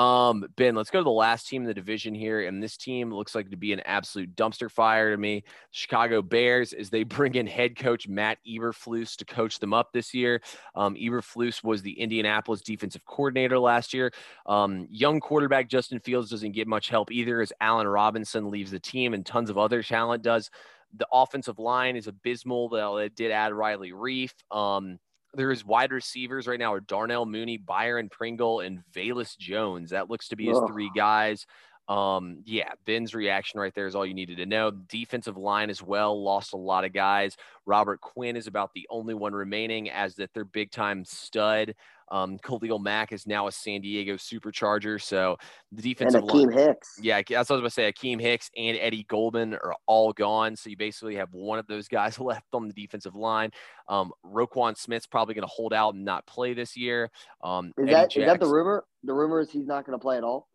Um, 0.00 0.46
Ben, 0.56 0.74
let's 0.74 0.90
go 0.90 1.00
to 1.00 1.04
the 1.04 1.10
last 1.10 1.46
team 1.46 1.60
in 1.60 1.68
the 1.68 1.74
division 1.74 2.14
here. 2.14 2.46
And 2.46 2.62
this 2.62 2.78
team 2.78 3.12
looks 3.12 3.34
like 3.34 3.50
to 3.50 3.56
be 3.56 3.74
an 3.74 3.80
absolute 3.80 4.34
dumpster 4.34 4.70
fire 4.70 5.10
to 5.10 5.18
me. 5.18 5.44
Chicago 5.72 6.22
Bears, 6.22 6.72
as 6.72 6.88
they 6.88 7.02
bring 7.04 7.34
in 7.34 7.46
head 7.46 7.76
coach 7.76 8.08
Matt 8.08 8.38
Eberflus 8.48 9.16
to 9.16 9.26
coach 9.26 9.58
them 9.58 9.74
up 9.74 9.92
this 9.92 10.14
year. 10.14 10.40
Um, 10.74 10.94
Eberflus 10.94 11.62
was 11.62 11.82
the 11.82 11.98
Indianapolis 12.00 12.62
defensive 12.62 13.04
coordinator 13.04 13.58
last 13.58 13.92
year. 13.92 14.10
Um, 14.46 14.86
young 14.90 15.20
quarterback 15.20 15.68
Justin 15.68 16.00
Fields 16.00 16.30
doesn't 16.30 16.52
get 16.52 16.66
much 16.66 16.88
help 16.88 17.12
either 17.12 17.42
as 17.42 17.52
Allen 17.60 17.86
Robinson 17.86 18.50
leaves 18.50 18.70
the 18.70 18.80
team 18.80 19.12
and 19.12 19.26
tons 19.26 19.50
of 19.50 19.58
other 19.58 19.82
talent 19.82 20.22
does. 20.22 20.50
The 20.96 21.06
offensive 21.12 21.58
line 21.58 21.96
is 21.96 22.06
abysmal. 22.06 22.68
Though 22.68 22.98
they 22.98 23.08
did 23.08 23.30
add 23.30 23.52
Riley 23.52 23.92
Reiff. 23.92 24.32
Um, 24.50 24.98
there's 25.34 25.64
wide 25.64 25.92
receivers 25.92 26.46
right 26.48 26.58
now 26.58 26.72
are 26.72 26.80
Darnell 26.80 27.26
Mooney, 27.26 27.56
Byron 27.56 28.08
Pringle, 28.08 28.60
and 28.60 28.82
Velus 28.92 29.38
Jones. 29.38 29.90
That 29.90 30.10
looks 30.10 30.28
to 30.28 30.36
be 30.36 30.46
his 30.46 30.58
Ugh. 30.58 30.68
three 30.68 30.90
guys. 30.94 31.46
Um, 31.90 32.38
yeah, 32.44 32.70
Ben's 32.86 33.16
reaction 33.16 33.58
right 33.58 33.74
there 33.74 33.88
is 33.88 33.96
all 33.96 34.06
you 34.06 34.14
needed 34.14 34.36
to 34.36 34.46
know. 34.46 34.70
Defensive 34.70 35.36
line 35.36 35.70
as 35.70 35.82
well, 35.82 36.22
lost 36.22 36.52
a 36.52 36.56
lot 36.56 36.84
of 36.84 36.92
guys. 36.92 37.36
Robert 37.66 38.00
Quinn 38.00 38.36
is 38.36 38.46
about 38.46 38.70
the 38.74 38.86
only 38.90 39.12
one 39.12 39.32
remaining 39.32 39.90
as 39.90 40.14
that 40.14 40.32
their 40.32 40.44
big 40.44 40.70
time 40.70 41.04
stud. 41.04 41.74
Um, 42.12 42.38
Khalil 42.38 42.78
Mack 42.78 43.12
is 43.12 43.26
now 43.26 43.48
a 43.48 43.52
San 43.52 43.80
Diego 43.80 44.14
Supercharger. 44.14 45.02
So 45.02 45.36
the 45.72 45.82
defensive 45.82 46.22
and 46.22 46.30
Akiem 46.30 46.46
line, 46.46 46.58
Hicks. 46.68 46.98
Yeah, 47.00 47.22
that's 47.28 47.50
what 47.50 47.58
I 47.58 47.62
was 47.62 47.74
going 47.74 47.90
to 47.90 47.98
say. 47.98 48.08
Akiem 48.08 48.20
Hicks 48.20 48.50
and 48.56 48.76
Eddie 48.80 49.04
Goldman 49.08 49.54
are 49.54 49.74
all 49.86 50.12
gone. 50.12 50.54
So 50.54 50.70
you 50.70 50.76
basically 50.76 51.16
have 51.16 51.32
one 51.32 51.58
of 51.58 51.66
those 51.66 51.88
guys 51.88 52.18
left 52.20 52.46
on 52.52 52.68
the 52.68 52.74
defensive 52.74 53.16
line. 53.16 53.50
Um, 53.88 54.12
Roquan 54.24 54.76
Smith's 54.76 55.06
probably 55.06 55.34
going 55.34 55.46
to 55.46 55.52
hold 55.52 55.72
out 55.72 55.94
and 55.94 56.04
not 56.04 56.26
play 56.26 56.54
this 56.54 56.76
year. 56.76 57.10
Um, 57.42 57.72
is 57.78 57.90
that 57.90 58.16
is 58.16 58.26
that 58.26 58.38
the 58.38 58.46
rumor? 58.46 58.84
The 59.02 59.14
rumor 59.14 59.40
is 59.40 59.50
he's 59.50 59.66
not 59.66 59.86
going 59.86 59.98
to 59.98 60.02
play 60.02 60.16
at 60.16 60.24
all. 60.24 60.48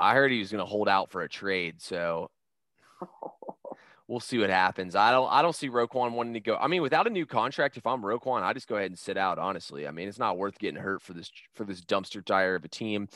I 0.00 0.14
heard 0.14 0.32
he 0.32 0.38
was 0.38 0.50
going 0.50 0.64
to 0.64 0.66
hold 0.66 0.88
out 0.88 1.10
for 1.10 1.22
a 1.22 1.28
trade. 1.28 1.80
So 1.80 2.30
we'll 4.08 4.20
see 4.20 4.38
what 4.38 4.50
happens. 4.50 4.96
I 4.96 5.12
don't 5.12 5.30
I 5.30 5.42
don't 5.42 5.54
see 5.54 5.68
Roquan 5.68 6.12
wanting 6.12 6.34
to 6.34 6.40
go. 6.40 6.56
I 6.56 6.66
mean, 6.66 6.82
without 6.82 7.06
a 7.06 7.10
new 7.10 7.26
contract, 7.26 7.76
if 7.76 7.86
I'm 7.86 8.02
Roquan, 8.02 8.42
I 8.42 8.52
just 8.52 8.68
go 8.68 8.76
ahead 8.76 8.90
and 8.90 8.98
sit 8.98 9.16
out. 9.16 9.38
Honestly, 9.38 9.86
I 9.86 9.90
mean, 9.90 10.08
it's 10.08 10.18
not 10.18 10.36
worth 10.38 10.58
getting 10.58 10.80
hurt 10.80 11.02
for 11.02 11.12
this 11.12 11.30
for 11.54 11.64
this 11.64 11.80
dumpster 11.80 12.24
tire 12.24 12.56
of 12.56 12.64
a 12.64 12.68
team. 12.68 13.08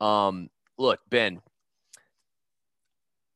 Um, 0.00 0.50
look, 0.78 1.00
Ben. 1.08 1.40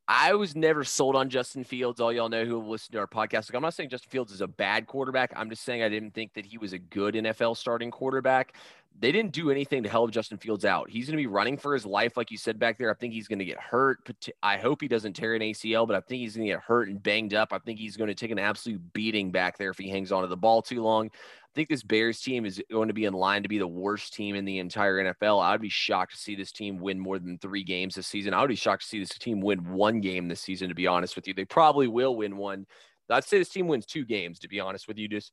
I 0.08 0.34
was 0.34 0.54
never 0.54 0.84
sold 0.84 1.16
on 1.16 1.30
Justin 1.30 1.64
Fields. 1.64 2.00
All 2.00 2.12
y'all 2.12 2.28
know 2.28 2.44
who 2.44 2.62
listen 2.62 2.92
to 2.92 3.00
our 3.00 3.08
podcast. 3.08 3.50
Like, 3.50 3.54
I'm 3.56 3.62
not 3.62 3.74
saying 3.74 3.88
Justin 3.88 4.08
Fields 4.08 4.30
is 4.30 4.40
a 4.40 4.46
bad 4.46 4.86
quarterback. 4.86 5.32
I'm 5.34 5.50
just 5.50 5.64
saying 5.64 5.82
I 5.82 5.88
didn't 5.88 6.12
think 6.14 6.34
that 6.34 6.46
he 6.46 6.58
was 6.58 6.72
a 6.72 6.78
good 6.78 7.14
NFL 7.16 7.56
starting 7.56 7.90
quarterback 7.90 8.54
they 8.98 9.12
didn't 9.12 9.32
do 9.32 9.50
anything 9.50 9.82
to 9.82 9.88
help 9.88 10.11
Justin 10.11 10.38
Fields 10.38 10.64
out. 10.64 10.88
He's 10.88 11.06
going 11.06 11.16
to 11.16 11.22
be 11.22 11.26
running 11.26 11.59
for 11.59 11.74
his 11.74 11.85
life, 11.85 12.16
like 12.16 12.30
you 12.30 12.38
said 12.38 12.59
back 12.59 12.78
there. 12.78 12.90
I 12.90 12.94
think 12.94 13.12
he's 13.12 13.28
going 13.28 13.38
to 13.38 13.44
get 13.44 13.59
hurt. 13.59 13.98
I 14.42 14.56
hope 14.56 14.80
he 14.80 14.88
doesn't 14.88 15.12
tear 15.12 15.35
an 15.35 15.42
ACL, 15.42 15.87
but 15.87 15.96
I 15.96 16.00
think 16.00 16.20
he's 16.20 16.37
going 16.37 16.46
to 16.46 16.54
get 16.54 16.62
hurt 16.62 16.88
and 16.88 17.02
banged 17.02 17.35
up. 17.35 17.52
I 17.52 17.59
think 17.59 17.78
he's 17.78 17.96
going 17.96 18.09
to 18.09 18.14
take 18.14 18.30
an 18.30 18.38
absolute 18.38 18.80
beating 18.92 19.30
back 19.30 19.59
there 19.59 19.70
if 19.70 19.78
he 19.78 19.88
hangs 19.88 20.12
onto 20.12 20.28
the 20.28 20.37
ball 20.37 20.62
too 20.62 20.82
long. 20.82 21.06
I 21.06 21.54
think 21.54 21.68
this 21.68 21.82
Bears 21.82 22.20
team 22.20 22.46
is 22.46 22.62
going 22.70 22.88
to 22.88 22.94
be 22.94 23.04
in 23.04 23.14
line 23.14 23.42
to 23.42 23.48
be 23.48 23.59
the 23.59 23.66
worst 23.66 24.14
team 24.14 24.35
in 24.35 24.44
the 24.44 24.59
entire 24.59 25.02
NFL. 25.02 25.42
I'd 25.42 25.61
be 25.61 25.68
shocked 25.68 26.12
to 26.12 26.18
see 26.18 26.35
this 26.35 26.52
team 26.52 26.78
win 26.78 26.98
more 26.98 27.18
than 27.18 27.38
three 27.38 27.64
games 27.64 27.94
this 27.94 28.06
season. 28.06 28.35
I 28.35 28.40
would 28.40 28.48
be 28.48 28.56
shocked 28.56 28.82
to 28.82 28.88
see 28.88 28.98
this 28.98 29.11
team 29.11 29.40
win 29.40 29.72
one 29.72 30.00
game 30.00 30.28
this 30.28 30.40
season, 30.40 30.68
to 30.68 30.74
be 30.74 30.87
honest 30.87 31.16
with 31.16 31.26
you. 31.28 31.35
They 31.35 31.44
probably 31.44 31.88
will 31.88 32.16
win 32.16 32.37
one. 32.37 32.66
I'd 33.09 33.24
say 33.24 33.38
this 33.38 33.48
team 33.48 33.68
wins 33.68 33.87
two 33.87 34.04
games, 34.04 34.38
to 34.40 34.48
be 34.48 34.61
honest 34.61 34.88
with 34.88 34.98
you, 34.98 35.09
just 35.09 35.32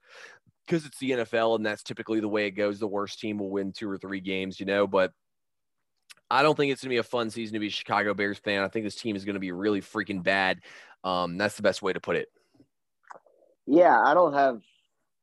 because 0.65 0.85
it's 0.85 0.97
the 0.99 1.11
NFL 1.11 1.55
and 1.55 1.65
that's 1.65 1.83
typically 1.83 2.19
the 2.19 2.27
way 2.27 2.47
it 2.47 2.51
goes. 2.51 2.79
The 2.79 2.87
worst 2.87 3.19
team 3.19 3.37
will 3.37 3.49
win 3.49 3.71
two 3.71 3.89
or 3.89 3.97
three 3.97 4.21
games, 4.21 4.59
you 4.59 4.65
know, 4.65 4.87
but 4.87 5.11
I 6.29 6.41
don't 6.41 6.55
think 6.55 6.71
it's 6.71 6.81
going 6.81 6.89
to 6.89 6.93
be 6.93 6.97
a 6.97 7.03
fun 7.03 7.29
season 7.29 7.53
to 7.53 7.59
be 7.59 7.67
a 7.67 7.71
Chicago 7.71 8.13
Bears 8.13 8.39
fan. 8.39 8.63
I 8.63 8.67
think 8.67 8.85
this 8.85 8.95
team 8.95 9.15
is 9.15 9.25
going 9.25 9.35
to 9.35 9.39
be 9.39 9.51
really 9.51 9.81
freaking 9.81 10.23
bad. 10.23 10.59
Um, 11.03 11.37
that's 11.37 11.55
the 11.55 11.63
best 11.63 11.81
way 11.81 11.93
to 11.93 11.99
put 11.99 12.15
it. 12.15 12.29
Yeah, 13.65 13.99
I 13.99 14.13
don't 14.13 14.33
have 14.33 14.61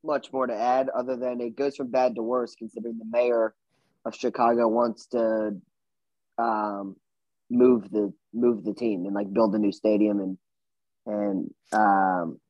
much 0.05 0.33
more 0.33 0.47
to 0.47 0.55
add 0.55 0.89
other 0.89 1.17
than 1.17 1.41
it 1.41 1.57
goes 1.57 1.77
from 1.77 1.91
bad 1.91 2.15
to 2.15 2.23
worse 2.23 2.55
considering 2.55 2.99
the 2.99 3.05
mayor 3.05 3.55
of 4.05 4.15
Chicago 4.15 4.67
wants 4.69 5.07
to 5.07 5.57
um, 6.39 6.97
move 7.51 7.91
the 7.91 8.13
move 8.33 8.65
the 8.65 8.73
team 8.73 9.05
and 9.05 9.15
like 9.15 9.33
build 9.33 9.55
a 9.55 9.59
new 9.59 9.73
stadium 9.73 10.21
and 10.21 10.39
and 11.07 11.55
um, 11.73 12.41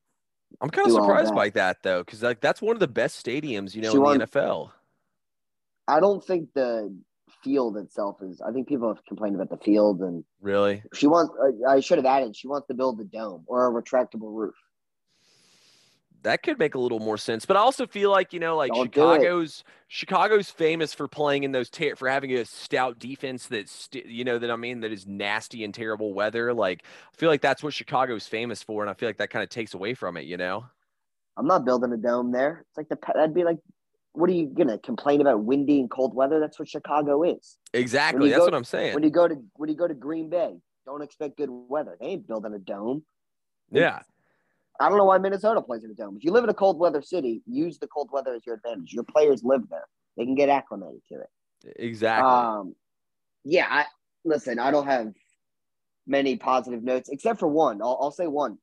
I'm 0.61 0.71
kind 0.71 0.87
of 0.87 0.93
surprised 0.93 1.35
by 1.35 1.51
that 1.51 1.83
though, 1.83 2.03
because 2.05 2.23
like 2.23 2.41
that's 2.41 2.61
one 2.61 2.77
of 2.77 2.81
the 2.81 2.89
best 2.89 3.25
stadiums, 3.25 3.75
you 3.75 3.83
know, 3.83 3.91
she 3.91 3.97
in 3.97 4.03
won, 4.03 4.19
the 4.19 4.27
NFL. 4.27 4.71
I 5.89 6.01
don't 6.01 6.25
think 6.25 6.51
the 6.55 6.95
field 7.43 7.77
itself 7.77 8.19
is. 8.23 8.41
I 8.41 8.53
think 8.53 8.69
people 8.69 8.89
have 8.89 9.05
complained 9.07 9.35
about 9.35 9.51
the 9.51 9.65
field 9.65 10.01
and 10.01 10.25
really. 10.41 10.83
She 10.95 11.07
wants. 11.07 11.33
I 11.69 11.81
should 11.81 11.99
have 11.99 12.07
added. 12.07 12.37
She 12.37 12.49
wants 12.49 12.67
to 12.69 12.75
build 12.75 13.01
a 13.01 13.05
dome 13.05 13.45
or 13.47 13.67
a 13.67 13.83
retractable 13.83 14.35
roof 14.35 14.55
that 16.23 16.43
could 16.43 16.59
make 16.59 16.75
a 16.75 16.79
little 16.79 16.99
more 16.99 17.17
sense. 17.17 17.47
But 17.47 17.57
I 17.57 17.61
also 17.61 17.87
feel 17.87 18.11
like 18.11 18.33
you 18.33 18.41
know, 18.41 18.57
like 18.57 18.73
Don't 18.73 18.87
Chicago's 18.87 19.65
Chicago's 19.89 20.51
famous 20.51 20.95
for 20.95 21.09
playing 21.09 21.45
in 21.45 21.53
those 21.53 21.71
ter- 21.71 21.97
for 21.97 22.09
having 22.09 22.33
a 22.33 22.45
stout 22.45 22.99
defense 22.99 23.47
that's 23.47 23.73
st- 23.73 24.07
you 24.07 24.25
know 24.25 24.39
that 24.39 24.51
I 24.51 24.57
mean 24.57 24.81
that 24.81 24.93
is 24.93 25.07
nasty 25.07 25.65
and 25.65 25.75
terrible 25.75 26.15
weather. 26.15 26.53
Like 26.53 26.85
I 26.85 27.17
feel 27.17 27.29
like 27.29 27.41
that's 27.41 27.63
what 27.63 27.75
Chicago's 27.75 28.27
famous 28.27 28.63
for, 28.63 28.83
and 28.83 28.91
I 28.91 28.95
feel 28.95 29.09
like 29.09 29.19
that 29.19 29.31
kind 29.31 29.43
of 29.43 29.49
takes 29.49 29.75
away 29.75 29.95
from 29.95 30.17
it. 30.17 30.25
You 30.25 30.37
know, 30.37 30.65
I'm 31.37 31.47
not 31.47 31.65
building 31.65 31.93
a 31.93 31.97
dome 31.97 32.33
there. 32.33 32.65
It's 32.69 32.77
like 32.77 32.89
the 32.89 32.99
that'd 33.15 33.35
be 33.35 33.45
like. 33.45 33.59
What 34.13 34.29
are 34.29 34.33
you 34.33 34.47
gonna 34.47 34.77
complain 34.77 35.21
about 35.21 35.45
windy 35.45 35.79
and 35.79 35.89
cold 35.89 36.17
weather? 36.17 36.41
That's 36.41 36.59
what 36.59 36.69
Chicago 36.69 37.23
is. 37.23 37.57
Exactly. 37.73 38.31
That's 38.31 38.41
go, 38.41 38.47
what 38.47 38.55
I'm 38.57 38.65
saying. 38.65 38.93
When 38.93 39.05
you 39.05 39.11
go 39.11 39.29
to 39.29 39.37
when 39.55 39.69
you 39.69 39.77
go 39.77 39.87
to 39.87 39.95
Green 39.95 40.29
Bay, 40.29 40.57
don't 40.85 41.01
expect 41.01 41.37
good 41.37 41.49
weather. 41.49 41.97
They 42.01 42.07
ain't 42.07 42.27
building 42.27 42.53
a 42.53 42.59
dome. 42.59 43.05
Yeah. 43.71 44.01
I 44.81 44.89
don't 44.89 44.97
know 44.97 45.05
why 45.05 45.19
Minnesota 45.19 45.61
plays 45.61 45.85
in 45.85 45.91
a 45.91 45.95
dome. 45.95 46.17
If 46.17 46.25
you 46.25 46.33
live 46.33 46.45
in 46.45 46.51
a 46.51 46.55
cold 46.55 46.79
weather 46.79 47.03
city, 47.03 47.43
use 47.47 47.79
the 47.79 47.87
cold 47.87 48.09
weather 48.11 48.35
as 48.35 48.47
your 48.47 48.57
advantage. 48.57 48.93
Your 48.93 49.05
players 49.05 49.43
live 49.45 49.69
there; 49.69 49.87
they 50.17 50.25
can 50.25 50.35
get 50.35 50.49
acclimated 50.49 51.03
to 51.13 51.21
it. 51.21 51.77
Exactly. 51.77 52.31
Um, 52.31 52.75
yeah. 53.45 53.67
I, 53.69 53.85
listen, 54.25 54.59
I 54.59 54.71
don't 54.71 54.87
have 54.87 55.13
many 56.07 56.37
positive 56.37 56.83
notes 56.83 57.11
except 57.11 57.39
for 57.39 57.49
one. 57.49 57.83
I'll, 57.83 57.99
I'll 58.01 58.11
say 58.11 58.27
one. 58.27 58.57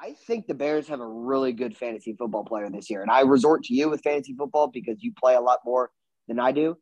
I 0.00 0.14
think 0.26 0.46
the 0.46 0.54
Bears 0.54 0.88
have 0.88 1.00
a 1.00 1.06
really 1.06 1.52
good 1.52 1.76
fantasy 1.76 2.14
football 2.18 2.44
player 2.44 2.68
this 2.68 2.90
year, 2.90 3.02
and 3.02 3.10
I 3.10 3.20
resort 3.20 3.64
to 3.64 3.74
you 3.74 3.88
with 3.88 4.02
fantasy 4.02 4.34
football 4.34 4.68
because 4.68 5.02
you 5.02 5.12
play 5.18 5.34
a 5.34 5.40
lot 5.40 5.60
more 5.64 5.90
than 6.28 6.38
I 6.38 6.52
do. 6.52 6.76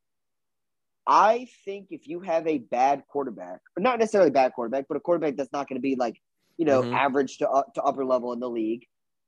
I 1.06 1.48
think 1.64 1.88
if 1.90 2.06
you 2.08 2.20
have 2.20 2.46
a 2.46 2.58
bad 2.58 3.02
quarterback, 3.08 3.60
or 3.76 3.82
not 3.82 3.98
necessarily 3.98 4.30
bad 4.30 4.52
quarterback, 4.52 4.86
but 4.88 4.96
a 4.96 5.00
quarterback 5.00 5.36
that's 5.36 5.52
not 5.52 5.68
going 5.68 5.76
to 5.76 5.82
be 5.82 5.96
like 5.96 6.20
you 6.60 6.66
know, 6.66 6.82
mm-hmm. 6.82 6.94
average 6.94 7.38
to, 7.38 7.48
uh, 7.48 7.62
to 7.74 7.82
upper 7.82 8.04
level 8.04 8.34
in 8.34 8.38
the 8.38 8.50
league. 8.50 8.84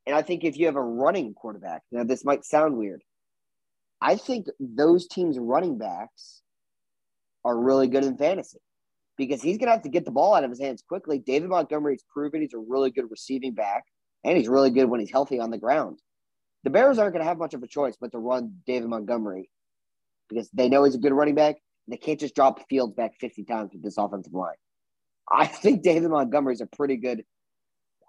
And 0.07 0.15
I 0.15 0.21
think 0.21 0.45
if 0.45 0.59
you 0.59 0.67
have 0.67 0.77
a 0.77 0.83
running 0.83 1.33
quarterback, 1.33 1.81
now 1.91 2.05
this 2.05 2.27
might 2.27 2.45
sound 2.45 2.77
weird. 2.77 3.03
I 4.03 4.17
think 4.17 4.49
those 4.61 5.09
teams' 5.09 5.39
running 5.39 5.79
backs 5.79 6.43
are 7.43 7.59
really 7.59 7.89
good 7.89 8.05
in 8.05 8.19
fantasy. 8.19 8.59
because 9.17 9.41
he's 9.41 9.57
going 9.57 9.69
to 9.69 9.73
have 9.73 9.83
to 9.85 9.89
get 9.89 10.05
the 10.05 10.11
ball 10.11 10.35
out 10.35 10.45
of 10.45 10.51
his 10.51 10.61
hands 10.61 10.85
quickly. 10.87 11.21
David 11.21 11.49
Montgomery's 11.49 12.05
proven 12.13 12.43
he's 12.43 12.53
a 12.53 12.59
really 12.59 12.91
good 12.91 13.11
receiving 13.11 13.55
back, 13.55 13.85
and 14.25 14.37
he's 14.37 14.49
really 14.49 14.71
good 14.71 14.91
when 14.91 15.01
he's 15.01 15.11
healthy 15.11 15.41
on 15.41 15.51
the 15.51 15.57
ground. 15.57 16.01
The 16.65 16.71
Bears 16.71 16.99
aren't 16.99 17.15
going 17.15 17.25
to 17.25 17.29
have 17.29 17.39
much 17.39 17.55
of 17.55 17.63
a 17.63 17.67
choice 17.67 17.97
but 17.99 18.13
to 18.13 18.19
run 18.19 18.59
David 18.67 18.91
Montgomery 18.91 19.49
because 20.29 20.51
they 20.51 20.69
know 20.69 20.85
he's 20.85 20.97
a 20.97 20.99
good 20.99 21.15
running 21.15 21.35
back. 21.35 21.57
They 21.89 21.97
can't 21.97 22.21
just 22.21 22.35
drop 22.35 22.61
Fields 22.69 22.93
back 22.93 23.13
50 23.21 23.45
times 23.45 23.71
with 23.73 23.83
this 23.83 23.97
offensive 23.97 24.35
line. 24.35 24.55
I 25.33 25.47
think 25.47 25.83
David 25.83 26.11
Montgomery 26.11 26.53
is 26.55 26.61
a 26.61 26.67
pretty 26.67 26.97
good. 26.97 27.25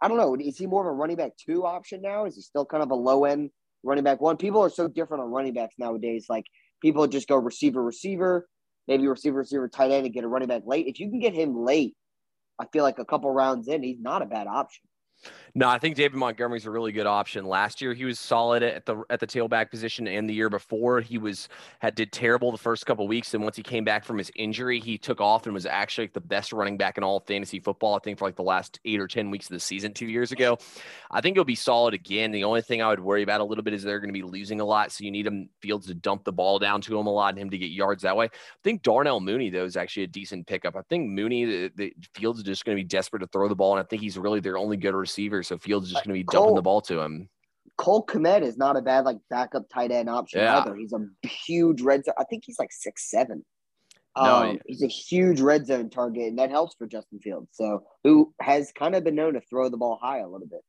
I 0.01 0.09
don't 0.09 0.17
know. 0.17 0.35
Is 0.35 0.57
he 0.57 0.67
more 0.67 0.81
of 0.81 0.87
a 0.87 0.91
running 0.91 1.15
back 1.15 1.31
two 1.37 1.65
option 1.65 2.01
now? 2.01 2.25
Is 2.25 2.35
he 2.35 2.41
still 2.41 2.65
kind 2.65 2.83
of 2.83 2.91
a 2.91 2.95
low 2.95 3.23
end 3.23 3.51
running 3.83 4.03
back 4.03 4.19
one? 4.19 4.35
People 4.35 4.61
are 4.61 4.69
so 4.69 4.87
different 4.89 5.23
on 5.23 5.31
running 5.31 5.53
backs 5.53 5.75
nowadays. 5.77 6.25
Like 6.29 6.45
people 6.81 7.07
just 7.07 7.29
go 7.29 7.37
receiver, 7.37 7.81
receiver, 7.81 8.47
maybe 8.87 9.07
receiver, 9.07 9.37
receiver, 9.37 9.69
tight 9.69 9.91
end, 9.91 10.05
and 10.05 10.13
get 10.13 10.25
a 10.25 10.27
running 10.27 10.49
back 10.49 10.63
late. 10.65 10.87
If 10.87 10.99
you 10.99 11.09
can 11.09 11.19
get 11.19 11.33
him 11.33 11.63
late, 11.63 11.95
I 12.59 12.65
feel 12.73 12.83
like 12.83 12.99
a 12.99 13.05
couple 13.05 13.31
rounds 13.31 13.69
in, 13.69 13.81
he's 13.81 14.01
not 14.01 14.21
a 14.21 14.25
bad 14.25 14.47
option. 14.47 14.83
No, 15.55 15.69
I 15.69 15.77
think 15.77 15.95
David 15.95 16.17
Montgomery's 16.17 16.65
a 16.65 16.71
really 16.71 16.91
good 16.91 17.05
option. 17.05 17.45
Last 17.45 17.79
year 17.79 17.93
he 17.93 18.05
was 18.05 18.19
solid 18.19 18.63
at 18.63 18.87
the 18.87 19.03
at 19.11 19.19
the 19.19 19.27
tailback 19.27 19.69
position, 19.69 20.07
and 20.07 20.27
the 20.27 20.33
year 20.33 20.49
before 20.49 20.99
he 20.99 21.19
was 21.19 21.47
had 21.77 21.93
did 21.93 22.11
terrible 22.11 22.51
the 22.51 22.57
first 22.57 22.87
couple 22.87 23.07
weeks. 23.07 23.35
And 23.35 23.43
once 23.43 23.55
he 23.55 23.61
came 23.61 23.83
back 23.83 24.03
from 24.03 24.17
his 24.17 24.31
injury, 24.35 24.79
he 24.79 24.97
took 24.97 25.21
off 25.21 25.45
and 25.45 25.53
was 25.53 25.67
actually 25.67 26.05
like 26.05 26.13
the 26.13 26.21
best 26.21 26.53
running 26.53 26.75
back 26.75 26.97
in 26.97 27.03
all 27.03 27.19
fantasy 27.19 27.59
football. 27.59 27.93
I 27.93 27.99
think 27.99 28.17
for 28.17 28.25
like 28.25 28.35
the 28.35 28.41
last 28.41 28.79
eight 28.83 28.99
or 28.99 29.07
ten 29.07 29.29
weeks 29.29 29.45
of 29.45 29.51
the 29.51 29.59
season 29.59 29.93
two 29.93 30.07
years 30.07 30.31
ago. 30.31 30.57
I 31.11 31.21
think 31.21 31.37
he'll 31.37 31.43
be 31.43 31.53
solid 31.53 31.93
again. 31.93 32.31
The 32.31 32.45
only 32.45 32.63
thing 32.63 32.81
I 32.81 32.87
would 32.87 32.99
worry 32.99 33.21
about 33.21 33.39
a 33.39 33.43
little 33.43 33.63
bit 33.63 33.75
is 33.75 33.83
they're 33.83 33.99
going 33.99 34.11
to 34.11 34.19
be 34.19 34.23
losing 34.23 34.59
a 34.59 34.65
lot, 34.65 34.91
so 34.91 35.03
you 35.03 35.11
need 35.11 35.27
him 35.27 35.49
Fields 35.61 35.85
to 35.85 35.93
dump 35.93 36.23
the 36.23 36.33
ball 36.33 36.57
down 36.57 36.81
to 36.81 36.97
him 36.97 37.05
a 37.05 37.13
lot 37.13 37.29
and 37.29 37.37
him 37.37 37.51
to 37.51 37.59
get 37.59 37.69
yards 37.69 38.01
that 38.01 38.17
way. 38.17 38.25
I 38.25 38.29
think 38.63 38.81
Darnell 38.81 39.19
Mooney 39.19 39.51
though 39.51 39.65
is 39.65 39.77
actually 39.77 40.03
a 40.03 40.07
decent 40.07 40.47
pickup. 40.47 40.75
I 40.75 40.81
think 40.89 41.11
Mooney 41.11 41.45
the, 41.45 41.71
the 41.75 41.93
Fields 42.15 42.39
is 42.39 42.43
just 42.43 42.65
going 42.65 42.75
to 42.75 42.83
be 42.83 42.87
desperate 42.87 43.19
to 43.19 43.27
throw 43.27 43.47
the 43.47 43.55
ball, 43.55 43.77
and 43.77 43.85
I 43.85 43.87
think 43.87 44.01
he's 44.01 44.17
really 44.17 44.39
their 44.39 44.57
only 44.57 44.77
good 44.77 44.95
receiver. 44.95 45.42
So 45.43 45.57
Fields 45.57 45.87
is 45.87 45.93
just 45.93 46.05
going 46.05 46.15
to 46.15 46.19
be 46.19 46.23
Cole, 46.23 46.41
dumping 46.41 46.55
the 46.55 46.61
ball 46.61 46.81
to 46.81 46.99
him. 46.99 47.29
Cole 47.77 48.05
Kmet 48.05 48.41
is 48.41 48.57
not 48.57 48.77
a 48.77 48.81
bad 48.81 49.05
like 49.05 49.17
backup 49.29 49.69
tight 49.69 49.91
end 49.91 50.09
option 50.09 50.39
yeah. 50.39 50.59
either. 50.59 50.75
He's 50.75 50.93
a 50.93 51.27
huge 51.27 51.81
red 51.81 52.05
zone. 52.05 52.15
I 52.19 52.23
think 52.23 52.43
he's 52.45 52.59
like 52.59 52.71
six 52.71 53.09
seven. 53.09 53.43
Um, 54.15 54.27
no, 54.27 54.59
he's 54.67 54.83
a 54.83 54.87
huge 54.87 55.41
red 55.41 55.65
zone 55.65 55.89
target, 55.89 56.27
and 56.27 56.37
that 56.37 56.51
helps 56.51 56.75
for 56.75 56.85
Justin 56.85 57.19
Fields. 57.19 57.49
So, 57.51 57.83
who 58.03 58.33
has 58.39 58.71
kind 58.71 58.95
of 58.95 59.03
been 59.03 59.15
known 59.15 59.33
to 59.33 59.41
throw 59.41 59.69
the 59.69 59.77
ball 59.77 59.97
high 60.01 60.19
a 60.19 60.27
little 60.27 60.47
bit. 60.47 60.61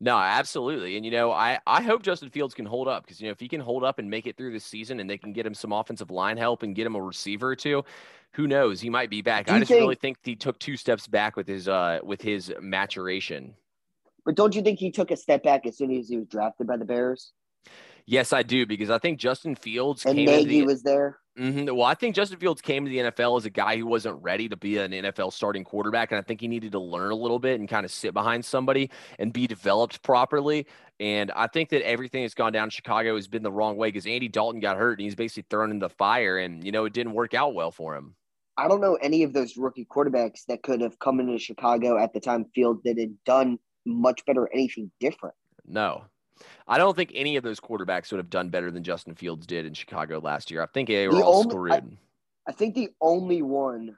No, 0.00 0.16
absolutely. 0.16 0.96
And 0.96 1.04
you 1.04 1.12
know, 1.12 1.30
I 1.30 1.58
I 1.66 1.82
hope 1.82 2.02
Justin 2.02 2.30
Fields 2.30 2.54
can 2.54 2.66
hold 2.66 2.88
up 2.88 3.04
because 3.04 3.20
you 3.20 3.28
know 3.28 3.32
if 3.32 3.38
he 3.38 3.48
can 3.48 3.60
hold 3.60 3.84
up 3.84 3.98
and 3.98 4.08
make 4.08 4.26
it 4.26 4.36
through 4.36 4.52
the 4.52 4.60
season, 4.60 4.98
and 4.98 5.08
they 5.08 5.18
can 5.18 5.32
get 5.32 5.46
him 5.46 5.54
some 5.54 5.72
offensive 5.72 6.10
line 6.10 6.36
help 6.36 6.62
and 6.62 6.74
get 6.74 6.86
him 6.86 6.96
a 6.96 7.00
receiver 7.00 7.48
or 7.48 7.56
two, 7.56 7.84
who 8.32 8.48
knows? 8.48 8.80
He 8.80 8.90
might 8.90 9.10
be 9.10 9.22
back. 9.22 9.50
I 9.50 9.58
just 9.58 9.68
think, 9.70 9.80
really 9.80 9.94
think 9.94 10.16
he 10.22 10.34
took 10.34 10.58
two 10.58 10.76
steps 10.76 11.06
back 11.06 11.36
with 11.36 11.46
his 11.46 11.68
uh 11.68 12.00
with 12.02 12.22
his 12.22 12.52
maturation. 12.60 13.54
But 14.24 14.34
don't 14.34 14.54
you 14.54 14.62
think 14.62 14.78
he 14.78 14.90
took 14.90 15.10
a 15.10 15.16
step 15.16 15.42
back 15.42 15.66
as 15.66 15.76
soon 15.76 15.90
as 15.96 16.08
he 16.08 16.18
was 16.18 16.26
drafted 16.28 16.66
by 16.66 16.76
the 16.76 16.84
Bears? 16.84 17.32
Yes, 18.06 18.32
I 18.32 18.42
do 18.42 18.66
because 18.66 18.90
I 18.90 18.98
think 18.98 19.18
Justin 19.18 19.54
Fields 19.54 20.04
and 20.04 20.16
Nagy 20.16 20.44
the, 20.44 20.62
was 20.66 20.82
there. 20.82 21.18
Mm-hmm, 21.38 21.74
well, 21.74 21.86
I 21.86 21.94
think 21.94 22.16
Justin 22.16 22.38
Fields 22.38 22.60
came 22.60 22.84
to 22.84 22.90
the 22.90 22.98
NFL 22.98 23.38
as 23.38 23.44
a 23.44 23.50
guy 23.50 23.76
who 23.76 23.86
wasn't 23.86 24.20
ready 24.22 24.48
to 24.48 24.56
be 24.56 24.78
an 24.78 24.90
NFL 24.90 25.32
starting 25.32 25.64
quarterback, 25.64 26.10
and 26.10 26.18
I 26.18 26.22
think 26.22 26.40
he 26.40 26.48
needed 26.48 26.72
to 26.72 26.80
learn 26.80 27.12
a 27.12 27.14
little 27.14 27.38
bit 27.38 27.60
and 27.60 27.68
kind 27.68 27.84
of 27.84 27.92
sit 27.92 28.12
behind 28.12 28.44
somebody 28.44 28.90
and 29.18 29.32
be 29.32 29.46
developed 29.46 30.02
properly. 30.02 30.66
And 30.98 31.30
I 31.30 31.46
think 31.46 31.70
that 31.70 31.86
everything 31.86 32.24
that's 32.24 32.34
gone 32.34 32.52
down 32.52 32.64
in 32.64 32.70
Chicago 32.70 33.14
has 33.14 33.28
been 33.28 33.42
the 33.42 33.52
wrong 33.52 33.76
way 33.76 33.88
because 33.88 34.06
Andy 34.06 34.28
Dalton 34.28 34.60
got 34.60 34.76
hurt 34.76 34.98
and 34.98 35.04
he's 35.04 35.14
basically 35.14 35.46
thrown 35.48 35.70
in 35.70 35.78
the 35.78 35.88
fire, 35.88 36.38
and 36.38 36.64
you 36.64 36.72
know 36.72 36.84
it 36.84 36.92
didn't 36.92 37.12
work 37.12 37.32
out 37.32 37.54
well 37.54 37.70
for 37.70 37.94
him. 37.94 38.16
I 38.56 38.68
don't 38.68 38.80
know 38.80 38.96
any 38.96 39.22
of 39.22 39.32
those 39.32 39.56
rookie 39.56 39.86
quarterbacks 39.86 40.44
that 40.48 40.62
could 40.62 40.80
have 40.80 40.98
come 40.98 41.20
into 41.20 41.38
Chicago 41.38 41.96
at 41.96 42.12
the 42.12 42.20
time 42.20 42.44
Fields 42.54 42.82
did 42.84 42.98
and 42.98 43.16
done 43.24 43.58
much 43.86 44.24
better 44.26 44.42
or 44.42 44.52
anything 44.52 44.90
different. 45.00 45.34
No. 45.66 46.04
I 46.66 46.78
don't 46.78 46.96
think 46.96 47.12
any 47.14 47.36
of 47.36 47.42
those 47.42 47.60
quarterbacks 47.60 48.10
would 48.10 48.18
have 48.18 48.30
done 48.30 48.48
better 48.48 48.70
than 48.70 48.82
Justin 48.82 49.14
Fields 49.14 49.46
did 49.46 49.66
in 49.66 49.74
Chicago 49.74 50.20
last 50.20 50.50
year. 50.50 50.62
I 50.62 50.66
think 50.66 50.88
they 50.88 51.06
were 51.06 51.14
the 51.14 51.22
all 51.22 51.40
only, 51.40 51.50
screwed. 51.50 51.72
I, 51.72 51.82
I 52.48 52.52
think 52.52 52.74
the 52.74 52.90
only 53.00 53.42
one 53.42 53.96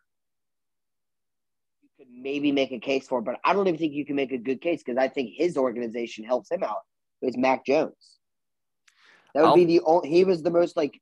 you 1.82 1.88
could 1.98 2.08
maybe 2.10 2.50
make 2.50 2.72
a 2.72 2.80
case 2.80 3.06
for, 3.06 3.20
but 3.20 3.36
I 3.44 3.52
don't 3.52 3.68
even 3.68 3.78
think 3.78 3.92
you 3.92 4.04
can 4.04 4.16
make 4.16 4.32
a 4.32 4.38
good 4.38 4.60
case 4.60 4.82
because 4.84 4.98
I 4.98 5.08
think 5.08 5.30
his 5.34 5.56
organization 5.56 6.24
helps 6.24 6.50
him 6.50 6.64
out. 6.64 6.80
Is 7.20 7.36
Mac 7.36 7.64
Jones. 7.64 8.18
That 9.34 9.42
would 9.42 9.50
I'll, 9.50 9.54
be 9.54 9.64
the 9.64 9.80
only. 9.82 10.08
He 10.08 10.24
was 10.24 10.42
the 10.42 10.50
most 10.50 10.76
like 10.76 11.00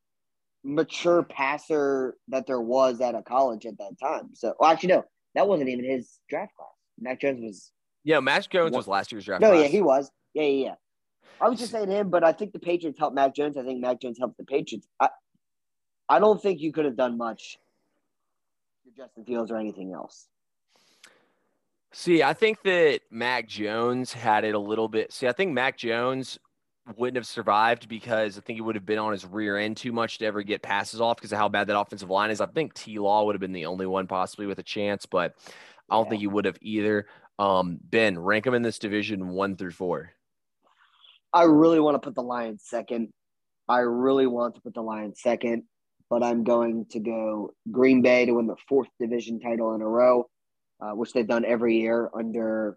mature 0.63 1.23
passer 1.23 2.17
that 2.29 2.47
there 2.47 2.61
was 2.61 3.01
at 3.01 3.15
a 3.15 3.23
college 3.23 3.65
at 3.65 3.79
that 3.79 3.99
time. 3.99 4.31
So, 4.35 4.55
well, 4.59 4.71
actually, 4.71 4.91
no, 4.91 5.05
that 5.35 5.49
wasn't 5.49 5.71
even 5.71 5.85
his 5.85 6.19
draft 6.29 6.55
class. 6.55 6.69
Mac 7.01 7.21
Jones 7.21 7.41
was 7.41 7.73
yeah, 8.11 8.21
Mac 8.21 8.49
Jones 8.49 8.77
was 8.77 8.89
last 8.89 9.13
year's 9.13 9.25
draft. 9.25 9.41
No, 9.41 9.51
class. 9.51 9.63
yeah, 9.63 9.69
he 9.69 9.81
was. 9.81 10.11
Yeah, 10.35 10.43
yeah, 10.43 10.65
yeah. 10.67 10.75
I 11.41 11.49
was 11.49 11.59
just 11.59 11.73
saying 11.73 11.91
him, 11.91 12.11
but 12.11 12.25
I 12.25 12.33
think 12.33 12.53
the 12.53 12.59
Patriots 12.59 12.99
helped 12.99 13.15
Mac 13.15 13.35
Jones. 13.35 13.57
I 13.57 13.63
think 13.63 13.81
Mac 13.81 14.01
Jones 14.01 14.19
helped 14.19 14.37
the 14.37 14.45
Patriots. 14.45 14.87
I, 14.99 15.09
I 16.09 16.19
don't 16.19 16.43
think 16.43 16.61
you 16.61 16.73
could 16.73 16.85
have 16.85 16.97
done 16.97 17.17
much 17.17 17.57
for 18.85 18.91
Justin 18.97 19.25
Fields 19.25 19.51
or 19.51 19.57
anything 19.57 19.93
else. 19.93 20.27
See, 21.93 22.23
I 22.23 22.35
think 22.35 22.63
that 22.65 23.01
Mac 23.11 23.49
Jones 23.49 24.13
had 24.13 24.45
it 24.45 24.55
a 24.55 24.59
little 24.59 24.89
bit. 24.89 25.13
See, 25.13 25.27
I 25.27 25.33
think 25.33 25.53
Mac 25.53 25.77
Jones 25.79 26.39
wouldn't 26.97 27.17
have 27.17 27.27
survived 27.27 27.89
because 27.89 28.37
I 28.37 28.41
think 28.41 28.57
he 28.57 28.61
would 28.61 28.75
have 28.75 28.87
been 28.87 28.99
on 28.99 29.13
his 29.13 29.25
rear 29.25 29.57
end 29.57 29.77
too 29.77 29.93
much 29.93 30.19
to 30.19 30.27
ever 30.27 30.43
get 30.43 30.63
passes 30.63 31.01
off 31.01 31.17
because 31.17 31.33
of 31.33 31.39
how 31.39 31.49
bad 31.49 31.69
that 31.69 31.79
offensive 31.79 32.11
line 32.11 32.31
is. 32.31 32.41
I 32.41 32.47
think 32.47 32.75
T 32.75 32.99
Law 32.99 33.25
would 33.25 33.35
have 33.35 33.41
been 33.41 33.53
the 33.53 33.67
only 33.67 33.87
one 33.87 34.07
possibly 34.07 34.47
with 34.47 34.59
a 34.59 34.65
chance, 34.65 35.07
but 35.07 35.35
I 35.89 35.97
don't 35.97 36.07
yeah. 36.07 36.11
think 36.11 36.21
he 36.21 36.27
would 36.27 36.45
have 36.45 36.59
either. 36.61 37.07
Um, 37.41 37.79
ben, 37.83 38.19
rank 38.19 38.45
them 38.45 38.53
in 38.53 38.61
this 38.61 38.79
division 38.79 39.31
one 39.31 39.57
through 39.57 39.71
four. 39.71 40.13
I 41.33 41.45
really 41.45 41.81
want 41.81 41.95
to 41.95 41.99
put 41.99 42.15
the 42.15 42.23
Lions 42.23 42.65
second. 42.67 43.09
I 43.67 43.79
really 43.79 44.27
want 44.27 44.57
to 44.57 44.61
put 44.61 44.75
the 44.75 44.83
Lions 44.83 45.23
second, 45.23 45.63
but 46.11 46.23
I'm 46.23 46.45
going 46.45 46.85
to 46.91 47.01
go 47.01 47.55
Green 47.71 48.03
Bay 48.03 48.27
to 48.27 48.33
win 48.33 48.47
the 48.47 48.57
fourth 48.69 48.89
division 49.01 49.41
title 49.41 49.75
in 49.75 49.81
a 49.81 49.89
row, 49.89 50.29
uh, 50.83 50.91
which 50.91 51.15
they've 51.15 51.27
done 51.27 51.47
every 51.47 51.79
year 51.79 52.11
under 52.15 52.77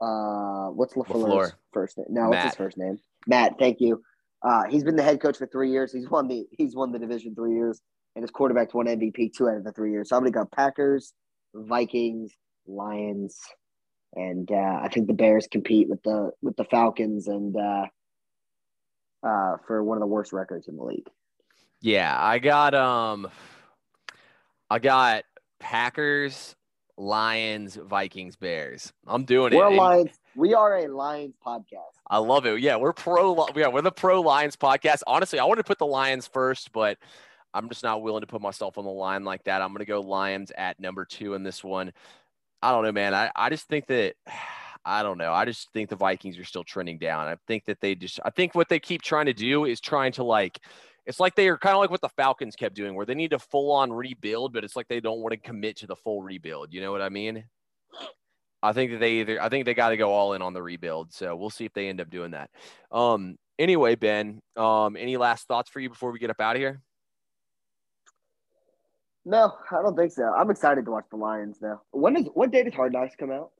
uh, 0.00 0.68
what's 0.68 0.94
LaFleur's 0.94 1.52
first 1.74 1.98
name? 1.98 2.06
No, 2.08 2.22
Matt. 2.22 2.30
what's 2.30 2.44
his 2.44 2.54
first 2.54 2.78
name? 2.78 2.98
Matt. 3.26 3.58
Thank 3.58 3.82
you. 3.82 4.02
Uh, 4.42 4.64
he's 4.70 4.82
been 4.82 4.96
the 4.96 5.02
head 5.02 5.20
coach 5.20 5.36
for 5.36 5.46
three 5.46 5.70
years. 5.70 5.92
He's 5.92 6.08
won 6.08 6.26
the 6.26 6.46
he's 6.52 6.74
won 6.74 6.90
the 6.90 6.98
division 6.98 7.34
three 7.34 7.54
years, 7.54 7.82
and 8.16 8.22
his 8.22 8.30
quarterback's 8.30 8.72
won 8.72 8.86
MVP 8.86 9.34
two 9.34 9.46
out 9.46 9.58
of 9.58 9.64
the 9.64 9.72
three 9.72 9.90
years. 9.90 10.08
So 10.08 10.16
I'm 10.16 10.22
gonna 10.22 10.30
go 10.30 10.46
Packers, 10.46 11.12
Vikings, 11.54 12.32
Lions, 12.66 13.38
and 14.14 14.50
uh, 14.50 14.80
I 14.82 14.88
think 14.88 15.06
the 15.06 15.14
Bears 15.14 15.46
compete 15.50 15.88
with 15.88 16.02
the 16.02 16.32
with 16.42 16.56
the 16.56 16.64
Falcons 16.64 17.28
and 17.28 17.56
uh, 17.56 17.86
uh, 19.22 19.56
for 19.66 19.82
one 19.82 19.96
of 19.96 20.00
the 20.00 20.06
worst 20.06 20.32
records 20.32 20.68
in 20.68 20.76
the 20.76 20.84
league. 20.84 21.08
Yeah, 21.80 22.16
I 22.18 22.38
got 22.38 22.74
um, 22.74 23.28
I 24.70 24.78
got 24.78 25.24
Packers, 25.60 26.56
Lions, 26.96 27.76
Vikings, 27.76 28.36
Bears. 28.36 28.92
I'm 29.06 29.24
doing 29.24 29.52
it. 29.52 29.56
we're. 29.56 29.70
Lions. 29.70 30.10
We 30.36 30.52
are 30.52 30.78
a 30.78 30.88
Lions 30.88 31.34
podcast. 31.46 31.94
I 32.10 32.18
love 32.18 32.44
it. 32.46 32.60
Yeah, 32.60 32.76
we're 32.76 32.92
pro. 32.92 33.46
Yeah, 33.54 33.68
we're 33.68 33.82
the 33.82 33.92
pro 33.92 34.20
Lions 34.20 34.56
podcast. 34.56 35.02
Honestly, 35.06 35.38
I 35.38 35.44
want 35.44 35.58
to 35.58 35.64
put 35.64 35.78
the 35.78 35.86
Lions 35.86 36.26
first, 36.26 36.72
but 36.72 36.98
I'm 37.54 37.68
just 37.68 37.84
not 37.84 38.02
willing 38.02 38.22
to 38.22 38.26
put 38.26 38.42
myself 38.42 38.78
on 38.78 38.84
the 38.84 38.90
line 38.90 39.24
like 39.24 39.44
that. 39.44 39.62
I'm 39.62 39.68
going 39.68 39.78
to 39.78 39.84
go 39.84 40.00
Lions 40.00 40.50
at 40.56 40.80
number 40.80 41.04
two 41.04 41.34
in 41.34 41.44
this 41.44 41.62
one. 41.62 41.92
I 42.64 42.70
don't 42.70 42.82
know, 42.82 42.92
man. 42.92 43.12
I, 43.12 43.30
I 43.36 43.50
just 43.50 43.68
think 43.68 43.86
that 43.88 44.14
I 44.86 45.02
don't 45.02 45.16
know. 45.16 45.32
I 45.32 45.46
just 45.46 45.70
think 45.72 45.88
the 45.88 45.96
Vikings 45.96 46.38
are 46.38 46.44
still 46.44 46.64
trending 46.64 46.98
down. 46.98 47.26
I 47.26 47.36
think 47.46 47.64
that 47.66 47.80
they 47.80 47.94
just 47.94 48.20
I 48.24 48.30
think 48.30 48.54
what 48.54 48.68
they 48.68 48.78
keep 48.78 49.02
trying 49.02 49.26
to 49.26 49.32
do 49.32 49.64
is 49.64 49.80
trying 49.80 50.12
to 50.12 50.24
like 50.24 50.58
it's 51.06 51.20
like 51.20 51.34
they 51.34 51.48
are 51.48 51.58
kind 51.58 51.74
of 51.74 51.80
like 51.80 51.90
what 51.90 52.00
the 52.00 52.08
Falcons 52.10 52.56
kept 52.56 52.74
doing, 52.74 52.94
where 52.94 53.06
they 53.06 53.14
need 53.14 53.30
to 53.30 53.38
full 53.38 53.72
on 53.72 53.92
rebuild, 53.92 54.52
but 54.54 54.64
it's 54.64 54.76
like 54.76 54.88
they 54.88 55.00
don't 55.00 55.20
want 55.20 55.32
to 55.32 55.38
commit 55.38 55.76
to 55.78 55.86
the 55.86 55.96
full 55.96 56.22
rebuild. 56.22 56.72
You 56.72 56.80
know 56.80 56.92
what 56.92 57.02
I 57.02 57.10
mean? 57.10 57.44
I 58.62 58.72
think 58.72 58.92
that 58.92 59.00
they 59.00 59.20
either 59.20 59.42
I 59.42 59.50
think 59.50 59.66
they 59.66 59.74
got 59.74 59.90
to 59.90 59.98
go 59.98 60.10
all 60.10 60.32
in 60.32 60.42
on 60.42 60.54
the 60.54 60.62
rebuild. 60.62 61.12
So 61.12 61.36
we'll 61.36 61.50
see 61.50 61.66
if 61.66 61.72
they 61.74 61.88
end 61.88 62.00
up 62.00 62.10
doing 62.10 62.30
that. 62.32 62.50
Um 62.90 63.36
anyway, 63.58 63.94
Ben, 63.94 64.40
um, 64.56 64.96
any 64.96 65.16
last 65.16 65.46
thoughts 65.48 65.70
for 65.70 65.80
you 65.80 65.88
before 65.90 66.12
we 66.12 66.18
get 66.18 66.30
up 66.30 66.40
out 66.40 66.56
of 66.56 66.60
here? 66.60 66.82
No, 69.24 69.54
I 69.70 69.82
don't 69.82 69.96
think 69.96 70.12
so. 70.12 70.24
I'm 70.24 70.50
excited 70.50 70.84
to 70.84 70.90
watch 70.90 71.04
the 71.10 71.16
Lions 71.16 71.58
though. 71.58 71.80
When 71.92 72.16
is 72.16 72.26
what 72.34 72.50
date 72.50 72.64
does 72.64 72.74
Hard 72.74 72.92
Knocks 72.92 73.14
come 73.16 73.30
out? 73.30 73.50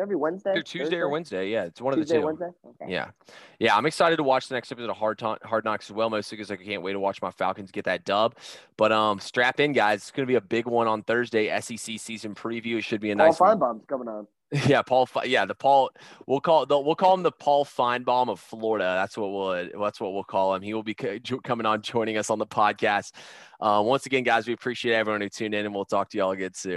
Every 0.00 0.14
Wednesday, 0.14 0.50
Either 0.52 0.62
Tuesday 0.62 0.84
Thursday? 0.84 0.96
or 0.98 1.08
Wednesday. 1.08 1.50
Yeah, 1.50 1.64
it's 1.64 1.80
one 1.80 1.92
Tuesday, 1.92 2.16
of 2.18 2.22
the 2.22 2.22
two. 2.22 2.26
Wednesday. 2.26 2.58
Okay. 2.82 2.92
Yeah, 2.92 3.10
yeah. 3.58 3.76
I'm 3.76 3.84
excited 3.84 4.16
to 4.16 4.22
watch 4.22 4.46
the 4.46 4.54
next 4.54 4.70
episode 4.70 4.90
of 4.90 4.96
Hard 4.96 5.18
Ta- 5.18 5.38
Hard 5.42 5.64
Knocks 5.64 5.90
as 5.90 5.94
well, 5.94 6.08
mostly 6.08 6.36
because 6.36 6.52
I 6.52 6.56
can't 6.56 6.82
wait 6.82 6.92
to 6.92 7.00
watch 7.00 7.20
my 7.20 7.32
Falcons 7.32 7.72
get 7.72 7.84
that 7.86 8.04
dub. 8.04 8.36
But 8.76 8.92
um, 8.92 9.18
strap 9.18 9.58
in, 9.58 9.72
guys. 9.72 10.02
It's 10.02 10.10
going 10.12 10.24
to 10.24 10.30
be 10.30 10.36
a 10.36 10.40
big 10.40 10.66
one 10.66 10.86
on 10.86 11.02
Thursday. 11.02 11.48
SEC 11.60 11.98
season 11.98 12.34
preview. 12.36 12.78
It 12.78 12.82
should 12.82 13.00
be 13.00 13.10
a 13.10 13.14
nice. 13.16 13.38
Paul 13.38 13.56
Finebaum's 13.56 13.84
coming 13.86 14.06
on. 14.06 14.28
Yeah, 14.66 14.80
Paul. 14.82 15.08
Yeah, 15.24 15.44
the 15.44 15.54
Paul. 15.54 15.90
We'll 16.26 16.40
call 16.40 16.64
the, 16.64 16.78
we'll 16.78 16.94
call 16.94 17.14
him 17.14 17.22
the 17.22 17.32
Paul 17.32 17.66
Finebaum 17.66 18.28
of 18.30 18.40
Florida. 18.40 18.84
That's 18.84 19.16
what 19.16 19.30
we'll 19.30 19.82
that's 19.82 20.00
what 20.00 20.14
we'll 20.14 20.24
call 20.24 20.54
him. 20.54 20.62
He 20.62 20.72
will 20.72 20.82
be 20.82 20.94
coming 20.94 21.66
on, 21.66 21.82
joining 21.82 22.16
us 22.16 22.30
on 22.30 22.38
the 22.38 22.46
podcast. 22.46 23.12
Uh, 23.60 23.82
once 23.84 24.06
again, 24.06 24.22
guys, 24.22 24.46
we 24.46 24.54
appreciate 24.54 24.94
everyone 24.94 25.20
who 25.20 25.28
tuned 25.28 25.54
in, 25.54 25.66
and 25.66 25.74
we'll 25.74 25.84
talk 25.84 26.08
to 26.10 26.18
y'all 26.18 26.30
again 26.30 26.54
soon. 26.54 26.76